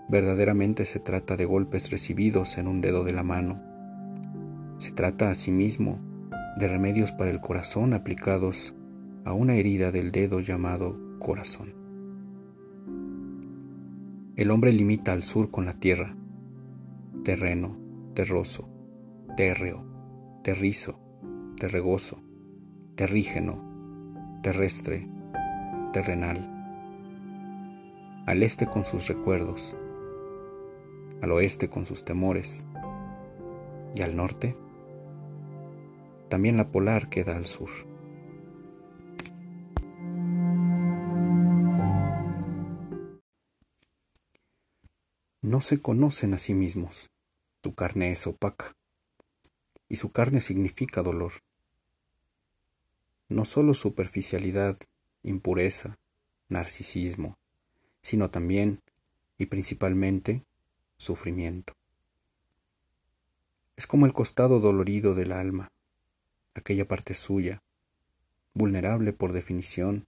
Verdaderamente 0.07 0.85
se 0.85 0.99
trata 0.99 1.37
de 1.37 1.45
golpes 1.45 1.89
recibidos 1.89 2.57
en 2.57 2.67
un 2.67 2.81
dedo 2.81 3.03
de 3.03 3.13
la 3.13 3.23
mano. 3.23 3.61
Se 4.77 4.91
trata 4.91 5.29
asimismo 5.29 5.99
de 6.57 6.67
remedios 6.67 7.11
para 7.11 7.31
el 7.31 7.39
corazón 7.39 7.93
aplicados 7.93 8.75
a 9.23 9.33
una 9.33 9.55
herida 9.55 9.91
del 9.91 10.11
dedo 10.11 10.39
llamado 10.39 10.97
corazón. 11.19 11.73
El 14.35 14.49
hombre 14.49 14.73
limita 14.73 15.13
al 15.13 15.23
sur 15.23 15.51
con 15.51 15.65
la 15.65 15.79
tierra, 15.79 16.15
terreno, 17.23 17.77
terroso, 18.15 18.67
térreo, 19.37 19.85
terrizo, 20.43 20.99
terregoso, 21.57 22.19
terrígeno, 22.95 24.39
terrestre, 24.41 25.07
terrenal. 25.93 26.37
Al 28.25 28.41
este 28.43 28.67
con 28.67 28.83
sus 28.83 29.07
recuerdos, 29.07 29.77
al 31.21 31.31
oeste 31.31 31.69
con 31.69 31.85
sus 31.85 32.03
temores, 32.03 32.65
y 33.95 34.01
al 34.01 34.15
norte, 34.15 34.55
también 36.29 36.57
la 36.57 36.71
polar 36.71 37.09
queda 37.09 37.35
al 37.35 37.45
sur. 37.45 37.69
No 45.51 45.59
se 45.59 45.81
conocen 45.81 46.33
a 46.33 46.37
sí 46.37 46.53
mismos. 46.53 47.11
Su 47.61 47.75
carne 47.75 48.11
es 48.11 48.25
opaca, 48.25 48.71
y 49.89 49.97
su 49.97 50.09
carne 50.09 50.39
significa 50.39 51.03
dolor. 51.03 51.33
No 53.27 53.43
solo 53.43 53.73
superficialidad, 53.73 54.77
impureza, 55.23 55.97
narcisismo, 56.47 57.37
sino 58.01 58.29
también, 58.31 58.79
y 59.37 59.47
principalmente, 59.47 60.45
sufrimiento. 60.95 61.73
Es 63.75 63.87
como 63.87 64.05
el 64.05 64.13
costado 64.13 64.61
dolorido 64.61 65.15
del 65.15 65.33
alma, 65.33 65.67
aquella 66.53 66.87
parte 66.87 67.13
suya, 67.13 67.61
vulnerable 68.53 69.11
por 69.11 69.33
definición, 69.33 70.07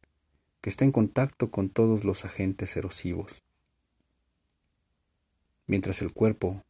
que 0.61 0.69
está 0.69 0.85
en 0.85 0.93
contacto 0.93 1.51
con 1.51 1.67
todos 1.67 2.05
los 2.05 2.23
agentes 2.23 2.77
erosivos 2.77 3.42
mientras 5.67 6.01
el 6.01 6.13
cuerpo, 6.13 6.63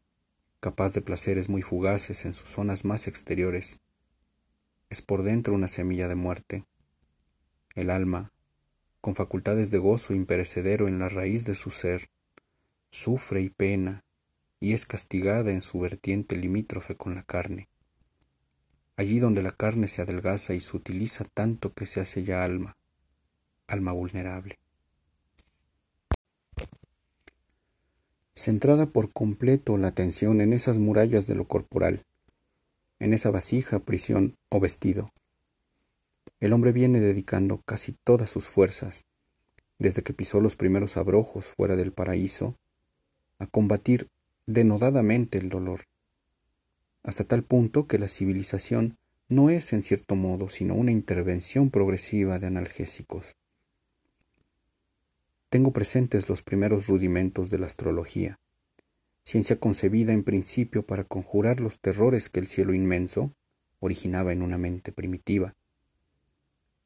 capaz 0.60 0.94
de 0.94 1.02
placeres 1.02 1.50
muy 1.50 1.62
fugaces 1.62 2.26
en 2.26 2.34
sus 2.34 2.50
zonas 2.50 2.86
más 2.86 3.08
exteriores, 3.08 3.82
es 4.90 5.02
por 5.02 5.24
dentro 5.24 5.54
una 5.54 5.68
semilla 5.68 6.08
de 6.08 6.16
muerte. 6.16 6.66
El 7.76 7.90
alma, 7.90 8.32
con 9.02 9.16
facultades 9.16 9.72
de 9.72 9.80
gozo 9.80 10.14
imperecedero 10.14 10.88
en 10.88 11.00
la 11.00 11.10
raíz 11.10 11.46
de 11.46 11.56
su 11.56 11.72
ser, 11.72 12.10
sufre 12.90 13.42
y 13.42 13.50
pena 13.50 14.04
y 14.60 14.74
es 14.74 14.86
castigada 14.86 15.52
en 15.52 15.62
su 15.62 15.80
vertiente 15.80 16.38
limítrofe 16.38 16.96
con 16.96 17.16
la 17.16 17.24
carne. 17.24 17.68
Allí 18.96 19.20
donde 19.20 19.42
la 19.42 19.52
carne 19.52 19.88
se 19.88 20.04
adelgaza 20.04 20.54
y 20.54 20.62
se 20.62 20.78
utiliza 20.78 21.26
tanto 21.26 21.74
que 21.74 21.86
se 21.86 22.00
hace 22.00 22.24
ya 22.24 22.44
alma, 22.44 22.78
alma 23.68 23.92
vulnerable. 23.92 24.60
Centrada 28.36 28.88
por 28.88 29.12
completo 29.12 29.78
la 29.78 29.90
atención 29.90 30.42
en 30.42 30.54
esas 30.54 30.80
murallas 30.80 31.28
de 31.28 31.36
lo 31.36 31.46
corporal, 31.46 32.04
en 33.00 33.14
esa 33.14 33.32
vasija, 33.32 33.80
prisión 33.80 34.36
o 34.50 34.60
vestido. 34.60 35.12
El 36.40 36.54
hombre 36.54 36.72
viene 36.72 37.00
dedicando 37.00 37.62
casi 37.66 37.96
todas 38.04 38.30
sus 38.30 38.48
fuerzas, 38.48 39.06
desde 39.78 40.04
que 40.04 40.14
pisó 40.14 40.40
los 40.42 40.56
primeros 40.56 40.98
abrojos 40.98 41.46
fuera 41.46 41.76
del 41.76 41.92
paraíso, 41.92 42.56
a 43.40 43.48
combatir 43.48 44.08
denodadamente 44.46 45.38
el 45.38 45.50
dolor, 45.50 45.86
hasta 47.04 47.26
tal 47.26 47.44
punto 47.44 47.88
que 47.88 48.00
la 48.00 48.08
civilización 48.08 48.98
no 49.28 49.50
es 49.50 49.74
en 49.74 49.82
cierto 49.82 50.16
modo 50.16 50.50
sino 50.50 50.76
una 50.76 50.92
intervención 50.92 51.70
progresiva 51.70 52.40
de 52.40 52.48
analgésicos. 52.48 53.36
Tengo 55.54 55.70
presentes 55.70 56.30
los 56.30 56.42
primeros 56.42 56.88
rudimentos 56.88 57.52
de 57.52 57.60
la 57.60 57.68
astrología, 57.68 58.40
ciencia 59.24 59.60
concebida 59.60 60.12
en 60.12 60.24
principio 60.24 60.84
para 60.84 61.04
conjurar 61.04 61.60
los 61.60 61.80
terrores 61.80 62.28
que 62.28 62.40
el 62.40 62.48
cielo 62.48 62.74
inmenso 62.74 63.36
originaba 63.80 64.34
en 64.34 64.42
una 64.42 64.58
mente 64.58 64.92
primitiva, 64.92 65.54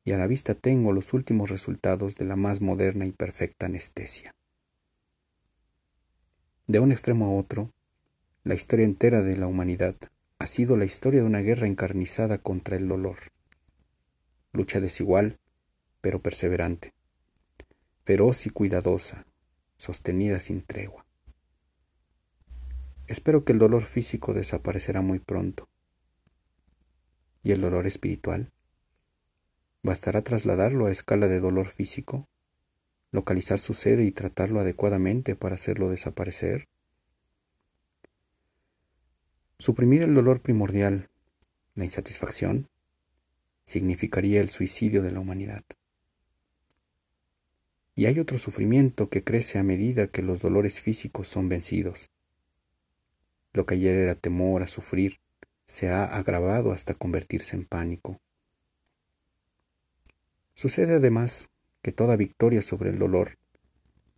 y 0.03 0.11
a 0.11 0.17
la 0.17 0.27
vista 0.27 0.53
tengo 0.53 0.91
los 0.91 1.13
últimos 1.13 1.49
resultados 1.49 2.17
de 2.17 2.25
la 2.25 2.35
más 2.35 2.59
moderna 2.59 3.05
y 3.05 3.13
perfecta 3.13 3.67
anestesia. 3.67 4.35
De 6.67 6.79
un 6.79 6.91
extremo 6.91 7.27
a 7.27 7.39
otro, 7.39 7.71
la 8.43 8.55
historia 8.55 8.83
entera 8.83 9.23
de 9.23 9.37
la 9.37 9.47
humanidad 9.47 9.95
ha 10.39 10.45
sido 10.45 10.75
la 10.75 10.83
historia 10.83 11.21
de 11.21 11.27
una 11.27 11.39
guerra 11.39 11.67
encarnizada 11.67 12.39
contra 12.39 12.75
el 12.75 12.89
dolor. 12.89 13.15
Lucha 14.51 14.81
desigual, 14.81 15.39
pero 16.01 16.21
perseverante, 16.21 16.96
feroz 18.07 18.45
y 18.45 18.51
cuidadosa, 18.51 19.25
sostenida 19.75 20.39
sin 20.39 20.61
tregua. 20.61 21.05
Espero 23.05 23.43
que 23.43 23.51
el 23.51 23.59
dolor 23.59 23.83
físico 23.83 24.33
desaparecerá 24.33 25.01
muy 25.01 25.19
pronto. 25.19 25.67
¿Y 27.43 27.51
el 27.51 27.59
dolor 27.59 27.85
espiritual? 27.85 28.53
¿Bastará 29.83 30.21
trasladarlo 30.21 30.85
a 30.85 30.91
escala 30.91 31.27
de 31.27 31.41
dolor 31.41 31.67
físico? 31.67 32.29
¿Localizar 33.11 33.59
su 33.59 33.73
sede 33.73 34.05
y 34.05 34.13
tratarlo 34.13 34.61
adecuadamente 34.61 35.35
para 35.35 35.55
hacerlo 35.55 35.89
desaparecer? 35.89 36.69
Suprimir 39.59 40.03
el 40.03 40.15
dolor 40.15 40.39
primordial, 40.39 41.09
la 41.75 41.83
insatisfacción, 41.83 42.69
significaría 43.65 44.39
el 44.39 44.47
suicidio 44.47 45.03
de 45.03 45.11
la 45.11 45.19
humanidad. 45.19 45.65
Y 47.97 48.05
hay 48.05 48.17
otro 48.19 48.37
sufrimiento 48.37 49.09
que 49.09 49.25
crece 49.25 49.59
a 49.59 49.63
medida 49.63 50.07
que 50.07 50.21
los 50.21 50.39
dolores 50.39 50.79
físicos 50.79 51.27
son 51.27 51.49
vencidos. 51.49 52.09
Lo 53.51 53.65
que 53.65 53.75
ayer 53.75 53.97
era 53.97 54.15
temor 54.15 54.63
a 54.63 54.67
sufrir 54.67 55.19
se 55.65 55.89
ha 55.89 56.05
agravado 56.05 56.71
hasta 56.71 56.93
convertirse 56.93 57.57
en 57.57 57.65
pánico. 57.65 58.21
Sucede 60.53 60.95
además 60.95 61.49
que 61.81 61.91
toda 61.91 62.15
victoria 62.15 62.61
sobre 62.61 62.91
el 62.91 62.99
dolor 62.99 63.37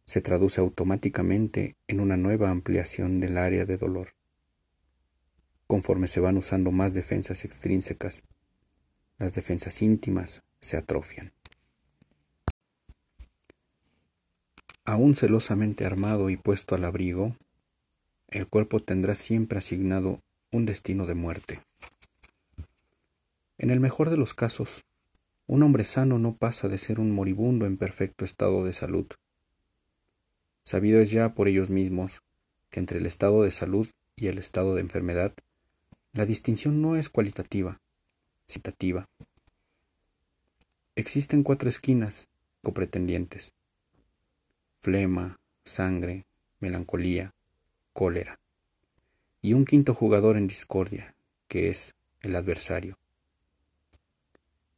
se 0.06 0.22
traduce 0.22 0.62
automáticamente 0.62 1.76
en 1.88 2.00
una 2.00 2.18
nueva 2.18 2.52
ampliación 2.52 3.20
del 3.20 3.40
área 3.40 3.66
de 3.66 3.78
dolor 3.78 4.14
conforme 5.70 6.08
se 6.08 6.20
van 6.20 6.36
usando 6.36 6.72
más 6.72 6.96
defensas 6.96 7.46
extrínsecas, 7.46 8.24
las 9.20 9.36
defensas 9.36 9.84
íntimas 9.84 10.42
se 10.62 10.78
atrofian. 10.78 11.32
Aún 14.90 15.16
celosamente 15.16 15.86
armado 15.86 16.32
y 16.32 16.36
puesto 16.36 16.74
al 16.74 16.84
abrigo, 16.84 17.36
el 18.28 18.48
cuerpo 18.48 18.80
tendrá 18.80 19.14
siempre 19.14 19.60
asignado 19.60 20.20
un 20.52 20.66
destino 20.66 21.06
de 21.06 21.14
muerte. 21.14 21.60
En 23.60 23.70
el 23.70 23.80
mejor 23.80 24.10
de 24.10 24.18
los 24.18 24.34
casos, 24.34 24.84
un 25.46 25.62
hombre 25.62 25.84
sano 25.84 26.18
no 26.18 26.36
pasa 26.36 26.70
de 26.70 26.80
ser 26.80 27.00
un 27.00 27.12
moribundo 27.12 27.68
en 27.68 27.78
perfecto 27.78 28.26
estado 28.26 28.66
de 28.66 28.74
salud. 28.74 29.06
Sabido 30.64 31.00
es 31.00 31.12
ya 31.12 31.36
por 31.36 31.48
ellos 31.48 31.70
mismos 31.70 32.24
que 32.72 32.80
entre 32.80 32.98
el 32.98 33.06
estado 33.06 33.44
de 33.44 33.52
salud 33.52 33.88
y 34.16 34.26
el 34.26 34.40
estado 34.40 34.74
de 34.74 34.82
enfermedad 34.82 35.36
la 36.14 36.26
distinción 36.26 36.82
no 36.82 36.96
es 36.96 37.10
cualitativa, 37.10 37.80
citativa. 38.48 39.06
Existen 40.96 41.44
cuatro 41.44 41.70
esquinas 41.70 42.28
copretendientes. 42.64 43.54
Flema, 44.82 45.42
sangre, 45.66 46.26
melancolía, 46.62 47.34
cólera. 47.92 48.40
Y 49.42 49.52
un 49.52 49.66
quinto 49.66 49.94
jugador 49.94 50.38
en 50.38 50.48
discordia, 50.48 51.16
que 51.50 51.68
es 51.68 51.96
el 52.22 52.34
adversario. 52.36 52.98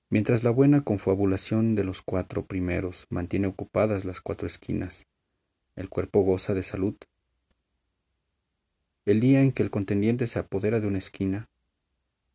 Mientras 0.09 0.43
la 0.43 0.49
buena 0.49 0.83
confabulación 0.83 1.75
de 1.75 1.83
los 1.83 2.01
cuatro 2.01 2.47
primeros 2.47 3.05
mantiene 3.09 3.45
ocupadas 3.45 4.03
las 4.03 4.21
cuatro 4.21 4.47
esquinas, 4.47 5.05
el 5.75 5.87
cuerpo 5.87 6.21
goza 6.21 6.55
de 6.55 6.63
salud, 6.63 6.95
el 9.05 9.19
día 9.19 9.41
en 9.41 9.51
que 9.51 9.61
el 9.61 9.69
contendiente 9.69 10.25
se 10.25 10.39
apodera 10.39 10.79
de 10.79 10.87
una 10.87 10.97
esquina, 10.97 11.47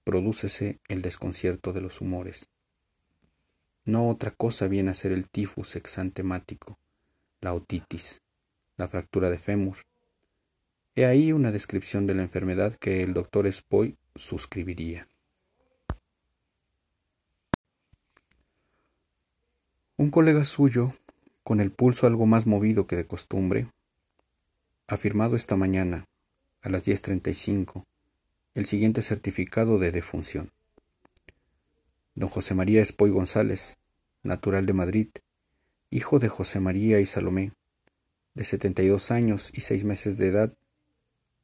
prodúcese 0.04 0.78
el 0.86 1.02
desconcierto 1.02 1.72
de 1.72 1.80
los 1.80 2.00
humores. 2.00 2.48
No 3.84 4.08
otra 4.08 4.30
cosa 4.30 4.68
viene 4.68 4.92
a 4.92 4.94
ser 4.94 5.10
el 5.10 5.28
tifus 5.28 5.74
exantemático, 5.74 6.78
la 7.40 7.54
otitis, 7.54 8.22
la 8.76 8.88
fractura 8.88 9.30
de 9.30 9.38
fémur. 9.38 9.78
He 10.94 11.04
ahí 11.04 11.32
una 11.32 11.52
descripción 11.52 12.06
de 12.06 12.14
la 12.14 12.22
enfermedad 12.22 12.74
que 12.76 13.02
el 13.02 13.12
doctor 13.12 13.50
Spoy 13.52 13.96
suscribiría. 14.14 15.06
Un 19.98 20.10
colega 20.10 20.44
suyo, 20.44 20.92
con 21.42 21.60
el 21.60 21.70
pulso 21.70 22.06
algo 22.06 22.26
más 22.26 22.46
movido 22.46 22.86
que 22.86 22.96
de 22.96 23.06
costumbre, 23.06 23.68
ha 24.88 24.96
firmado 24.96 25.36
esta 25.36 25.56
mañana 25.56 26.04
a 26.62 26.68
las 26.68 26.86
10.35 26.86 27.84
el 28.54 28.64
siguiente 28.64 29.02
certificado 29.02 29.78
de 29.78 29.92
defunción. 29.92 30.50
Don 32.14 32.30
José 32.30 32.54
María 32.54 32.80
Espoy 32.80 33.10
González, 33.10 33.76
natural 34.22 34.64
de 34.64 34.72
Madrid, 34.72 35.08
hijo 35.90 36.18
de 36.18 36.28
José 36.28 36.60
María 36.60 37.00
y 37.00 37.06
Salomé, 37.06 37.52
de 38.34 38.44
72 38.44 39.10
años 39.10 39.50
y 39.54 39.62
6 39.62 39.84
meses 39.84 40.18
de 40.18 40.28
edad, 40.28 40.52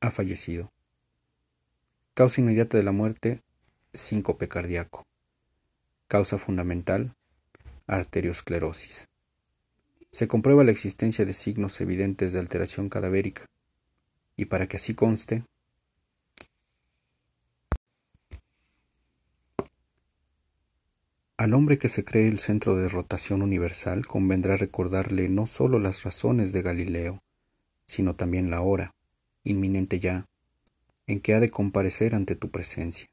ha 0.01 0.11
fallecido. 0.11 0.71
Causa 2.15 2.41
inmediata 2.41 2.77
de 2.77 2.83
la 2.83 2.93
muerte, 2.93 3.43
síncope 3.95 4.49
cardíaco. 4.49 5.07
Causa 6.09 6.39
fundamental, 6.39 7.15
arteriosclerosis. 7.87 9.09
Se 10.11 10.29
comprueba 10.29 10.65
la 10.65 10.73
existencia 10.73 11.25
de 11.25 11.33
signos 11.33 11.81
evidentes 11.81 12.33
de 12.33 12.39
alteración 12.39 12.91
cadavérica, 12.91 13.47
y 14.37 14.47
para 14.47 14.67
que 14.67 14.77
así 14.77 14.95
conste, 14.95 15.45
Al 21.43 21.55
hombre 21.55 21.77
que 21.77 21.89
se 21.89 22.05
cree 22.05 22.29
el 22.29 22.39
centro 22.39 22.77
de 22.77 22.89
rotación 22.89 23.43
universal 23.43 24.07
convendrá 24.07 24.57
recordarle 24.57 25.29
no 25.29 25.47
sólo 25.47 25.81
las 25.81 26.05
razones 26.05 26.53
de 26.53 26.63
Galileo, 26.63 27.21
sino 27.85 28.15
también 28.15 28.49
la 28.49 28.61
hora, 28.61 28.95
inminente 29.43 29.99
ya, 29.99 30.29
en 31.09 31.19
que 31.19 31.35
ha 31.35 31.41
de 31.41 31.51
comparecer 31.51 32.15
ante 32.15 32.37
tu 32.37 32.53
presencia. 32.53 33.09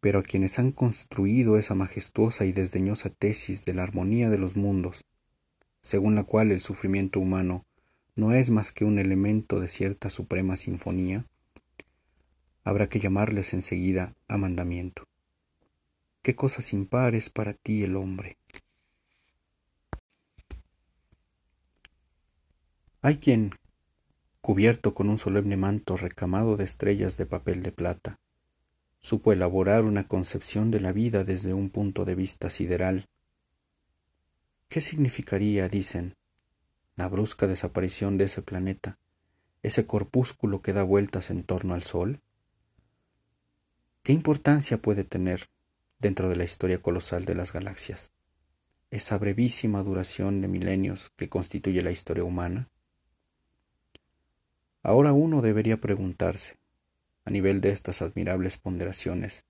Pero 0.00 0.18
a 0.18 0.22
quienes 0.24 0.58
han 0.58 0.72
construido 0.72 1.56
esa 1.56 1.76
majestuosa 1.76 2.44
y 2.44 2.50
desdeñosa 2.50 3.10
tesis 3.10 3.64
de 3.64 3.74
la 3.74 3.84
armonía 3.84 4.28
de 4.28 4.38
los 4.38 4.56
mundos, 4.56 5.04
según 5.82 6.16
la 6.16 6.24
cual 6.24 6.50
el 6.50 6.58
sufrimiento 6.58 7.20
humano 7.20 7.64
no 8.16 8.34
es 8.34 8.50
más 8.50 8.72
que 8.72 8.84
un 8.84 8.98
elemento 8.98 9.60
de 9.60 9.68
cierta 9.68 10.10
suprema 10.10 10.56
sinfonía, 10.56 11.26
habrá 12.64 12.88
que 12.88 12.98
llamarles 12.98 13.54
enseguida 13.54 14.16
a 14.26 14.36
mandamiento. 14.36 15.04
Qué 16.24 16.34
cosas 16.34 16.72
impares 16.72 17.28
para 17.28 17.52
ti 17.52 17.82
el 17.82 17.96
hombre. 17.96 18.38
Hay 23.02 23.18
quien, 23.18 23.50
cubierto 24.40 24.94
con 24.94 25.10
un 25.10 25.18
solemne 25.18 25.58
manto 25.58 25.98
recamado 25.98 26.56
de 26.56 26.64
estrellas 26.64 27.18
de 27.18 27.26
papel 27.26 27.62
de 27.62 27.72
plata, 27.72 28.20
supo 29.02 29.34
elaborar 29.34 29.84
una 29.84 30.08
concepción 30.08 30.70
de 30.70 30.80
la 30.80 30.92
vida 30.92 31.24
desde 31.24 31.52
un 31.52 31.68
punto 31.68 32.06
de 32.06 32.14
vista 32.14 32.48
sideral. 32.48 33.06
¿Qué 34.68 34.80
significaría, 34.80 35.68
dicen, 35.68 36.16
la 36.96 37.06
brusca 37.08 37.46
desaparición 37.46 38.16
de 38.16 38.24
ese 38.24 38.40
planeta, 38.40 38.98
ese 39.62 39.86
corpúsculo 39.86 40.62
que 40.62 40.72
da 40.72 40.84
vueltas 40.84 41.28
en 41.28 41.42
torno 41.42 41.74
al 41.74 41.82
Sol? 41.82 42.22
¿Qué 44.02 44.14
importancia 44.14 44.80
puede 44.80 45.04
tener 45.04 45.50
dentro 46.04 46.28
de 46.28 46.36
la 46.36 46.44
historia 46.44 46.76
colosal 46.76 47.24
de 47.24 47.34
las 47.34 47.54
galaxias? 47.54 48.12
Esa 48.90 49.16
brevísima 49.16 49.82
duración 49.82 50.42
de 50.42 50.48
milenios 50.48 51.10
que 51.16 51.30
constituye 51.30 51.80
la 51.80 51.92
historia 51.92 52.24
humana. 52.24 52.68
Ahora 54.82 55.14
uno 55.14 55.40
debería 55.40 55.80
preguntarse, 55.80 56.58
a 57.24 57.30
nivel 57.30 57.62
de 57.62 57.70
estas 57.70 58.02
admirables 58.02 58.58
ponderaciones, 58.58 59.46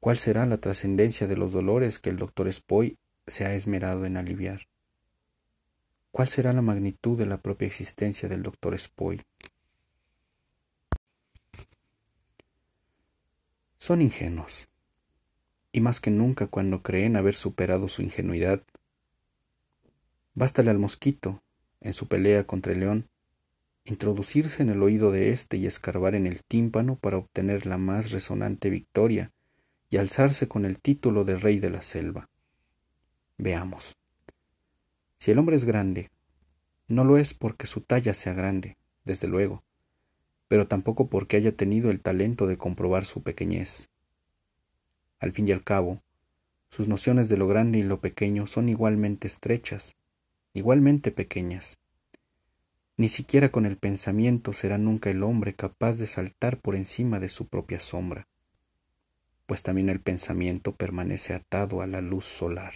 ¿cuál 0.00 0.16
será 0.16 0.46
la 0.46 0.56
trascendencia 0.56 1.26
de 1.26 1.36
los 1.36 1.52
dolores 1.52 1.98
que 1.98 2.08
el 2.08 2.16
doctor 2.16 2.50
Spoy 2.50 2.98
se 3.26 3.44
ha 3.44 3.52
esmerado 3.52 4.06
en 4.06 4.16
aliviar? 4.16 4.66
¿Cuál 6.10 6.28
será 6.28 6.54
la 6.54 6.62
magnitud 6.62 7.18
de 7.18 7.26
la 7.26 7.42
propia 7.42 7.66
existencia 7.66 8.30
del 8.30 8.42
doctor 8.42 8.78
Spoy? 8.78 9.20
Son 13.76 14.00
ingenuos, 14.00 14.69
y 15.72 15.80
más 15.80 16.00
que 16.00 16.10
nunca 16.10 16.46
cuando 16.46 16.82
creen 16.82 17.16
haber 17.16 17.34
superado 17.34 17.88
su 17.88 18.02
ingenuidad. 18.02 18.62
Bástale 20.34 20.70
al 20.70 20.78
mosquito, 20.78 21.42
en 21.80 21.92
su 21.92 22.08
pelea 22.08 22.44
contra 22.46 22.72
el 22.72 22.80
león, 22.80 23.08
introducirse 23.84 24.62
en 24.62 24.70
el 24.70 24.82
oído 24.82 25.10
de 25.10 25.30
éste 25.30 25.56
y 25.56 25.66
escarbar 25.66 26.14
en 26.14 26.26
el 26.26 26.42
tímpano 26.44 26.96
para 26.96 27.16
obtener 27.16 27.66
la 27.66 27.78
más 27.78 28.10
resonante 28.10 28.70
victoria 28.70 29.32
y 29.88 29.96
alzarse 29.96 30.48
con 30.48 30.64
el 30.64 30.80
título 30.80 31.24
de 31.24 31.36
rey 31.36 31.58
de 31.58 31.70
la 31.70 31.82
selva. 31.82 32.28
Veamos. 33.38 33.96
Si 35.18 35.30
el 35.30 35.38
hombre 35.38 35.56
es 35.56 35.64
grande, 35.64 36.10
no 36.88 37.04
lo 37.04 37.18
es 37.18 37.34
porque 37.34 37.66
su 37.66 37.80
talla 37.80 38.14
sea 38.14 38.32
grande, 38.32 38.76
desde 39.04 39.28
luego, 39.28 39.62
pero 40.48 40.66
tampoco 40.66 41.08
porque 41.08 41.36
haya 41.36 41.56
tenido 41.56 41.90
el 41.90 42.00
talento 42.00 42.46
de 42.46 42.58
comprobar 42.58 43.04
su 43.04 43.22
pequeñez. 43.22 43.90
Al 45.20 45.32
fin 45.32 45.46
y 45.46 45.52
al 45.52 45.62
cabo, 45.62 46.02
sus 46.70 46.88
nociones 46.88 47.28
de 47.28 47.36
lo 47.36 47.46
grande 47.46 47.78
y 47.78 47.82
lo 47.82 48.00
pequeño 48.00 48.46
son 48.46 48.68
igualmente 48.68 49.26
estrechas, 49.26 49.96
igualmente 50.54 51.10
pequeñas. 51.10 51.78
Ni 52.96 53.08
siquiera 53.08 53.50
con 53.50 53.66
el 53.66 53.76
pensamiento 53.76 54.52
será 54.52 54.78
nunca 54.78 55.10
el 55.10 55.22
hombre 55.22 55.54
capaz 55.54 55.96
de 55.98 56.06
saltar 56.06 56.58
por 56.58 56.76
encima 56.76 57.18
de 57.18 57.28
su 57.28 57.48
propia 57.48 57.80
sombra, 57.80 58.26
pues 59.46 59.62
también 59.62 59.88
el 59.88 60.00
pensamiento 60.00 60.74
permanece 60.74 61.34
atado 61.34 61.82
a 61.82 61.86
la 61.86 62.00
luz 62.00 62.24
solar. 62.24 62.74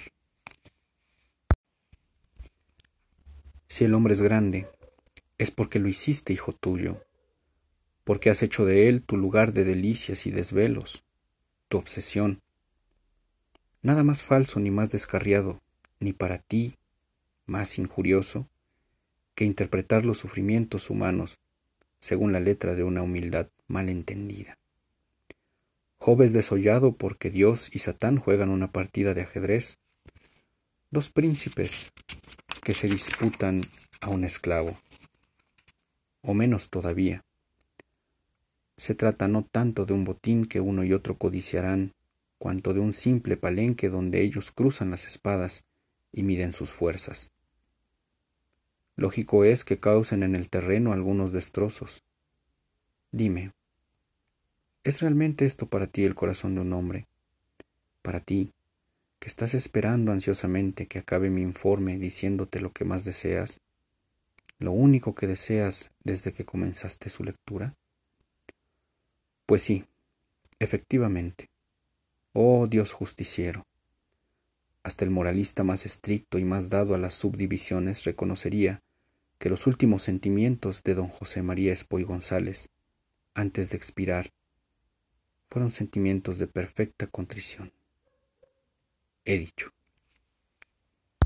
Si 3.69 3.85
el 3.85 3.95
hombre 3.95 4.15
es 4.15 4.23
grande, 4.23 4.69
es 5.39 5.51
porque 5.51 5.79
lo 5.79 5.89
hiciste 5.89 6.33
hijo 6.33 6.53
tuyo, 6.53 7.05
porque 8.03 8.31
has 8.31 8.43
hecho 8.43 8.65
de 8.65 8.89
él 8.89 9.03
tu 9.03 9.17
lugar 9.17 9.53
de 9.53 9.65
delicias 9.65 10.27
y 10.27 10.31
desvelos, 10.31 11.04
tu 11.69 11.79
obsesión. 11.79 12.41
Nada 13.83 14.03
más 14.03 14.23
falso 14.23 14.61
ni 14.61 14.71
más 14.71 14.91
descarriado, 14.91 15.61
ni 16.01 16.13
para 16.13 16.39
ti 16.39 16.77
más 17.47 17.79
injurioso, 17.79 18.49
que 19.35 19.45
interpretar 19.45 20.05
los 20.05 20.19
sufrimientos 20.19 20.91
humanos 20.91 21.39
según 22.01 22.33
la 22.33 22.41
letra 22.41 22.75
de 22.75 22.85
una 22.85 23.03
humildad 23.03 23.49
mal 23.67 23.89
entendida. 23.89 24.59
Job 25.99 26.19
desollado 26.19 26.97
porque 26.97 27.31
Dios 27.31 27.75
y 27.75 27.79
Satán 27.79 28.19
juegan 28.19 28.51
una 28.51 28.71
partida 28.71 29.15
de 29.15 29.23
ajedrez. 29.23 29.79
Dos 30.91 31.09
príncipes 31.09 31.93
que 32.63 32.75
se 32.75 32.89
disputan 32.89 33.63
a 34.03 34.11
un 34.11 34.25
esclavo, 34.25 34.79
o 36.21 36.35
menos 36.35 36.69
todavía. 36.69 37.24
Se 38.77 38.95
trata 38.95 39.29
no 39.29 39.45
tanto 39.45 39.87
de 39.87 39.95
un 39.95 40.05
botín 40.05 40.47
que 40.47 40.61
uno 40.61 40.85
y 40.85 40.93
otro 40.93 41.17
codiciarán, 41.17 41.93
cuanto 42.39 42.75
de 42.75 42.81
un 42.81 42.93
simple 42.93 43.37
palenque 43.37 43.89
donde 43.89 44.23
ellos 44.23 44.51
cruzan 44.51 44.91
las 44.91 45.07
espadas 45.07 45.65
y 46.13 46.23
miden 46.23 46.53
sus 46.53 46.71
fuerzas. 46.71 47.33
Lógico 48.97 49.45
es 49.45 49.65
que 49.65 49.81
causen 49.81 50.23
en 50.23 50.37
el 50.37 50.51
terreno 50.51 50.93
algunos 50.93 51.33
destrozos. 51.33 52.05
Dime, 53.11 53.53
¿es 54.83 55.01
realmente 55.03 55.47
esto 55.47 55.67
para 55.67 55.87
ti 55.87 56.05
el 56.05 56.15
corazón 56.15 56.55
de 56.55 56.61
un 56.61 56.73
hombre? 56.73 57.07
Para 58.03 58.21
ti, 58.21 58.53
que 59.19 59.29
estás 59.29 59.55
esperando 59.55 60.13
ansiosamente 60.13 60.87
que 60.87 60.99
acabe 60.99 61.31
mi 61.31 61.43
informe 61.43 61.97
diciéndote 61.97 62.61
lo 62.61 62.73
que 62.73 62.85
más 62.85 63.05
deseas, 63.05 63.61
lo 64.59 64.73
único 64.73 65.15
que 65.15 65.27
deseas 65.27 65.93
desde 66.05 66.33
que 66.33 66.45
comenzaste 66.45 67.09
su 67.09 67.25
lectura? 67.25 67.75
Pues 69.47 69.63
sí, 69.63 69.85
efectivamente. 70.59 71.51
Oh 72.33 72.67
Dios 72.67 72.93
justiciero. 72.93 73.67
Hasta 74.83 75.05
el 75.05 75.11
moralista 75.11 75.65
más 75.65 75.87
estricto 75.87 76.39
y 76.39 76.45
más 76.45 76.69
dado 76.69 76.95
a 76.95 76.99
las 76.99 77.15
subdivisiones 77.15 78.05
reconocería 78.05 78.83
que 79.39 79.49
los 79.49 79.67
últimos 79.67 80.03
sentimientos 80.03 80.83
de 80.83 80.95
don 80.95 81.09
José 81.09 81.43
María 81.43 81.73
Espoy 81.73 82.05
González, 82.05 82.71
antes 83.35 83.71
de 83.71 83.77
expirar, 83.77 84.31
fueron 85.49 85.71
sentimientos 85.71 86.39
de 86.39 86.47
perfecta 86.47 87.07
contrición 87.07 87.73
he 89.25 89.39
dicho. 89.39 89.71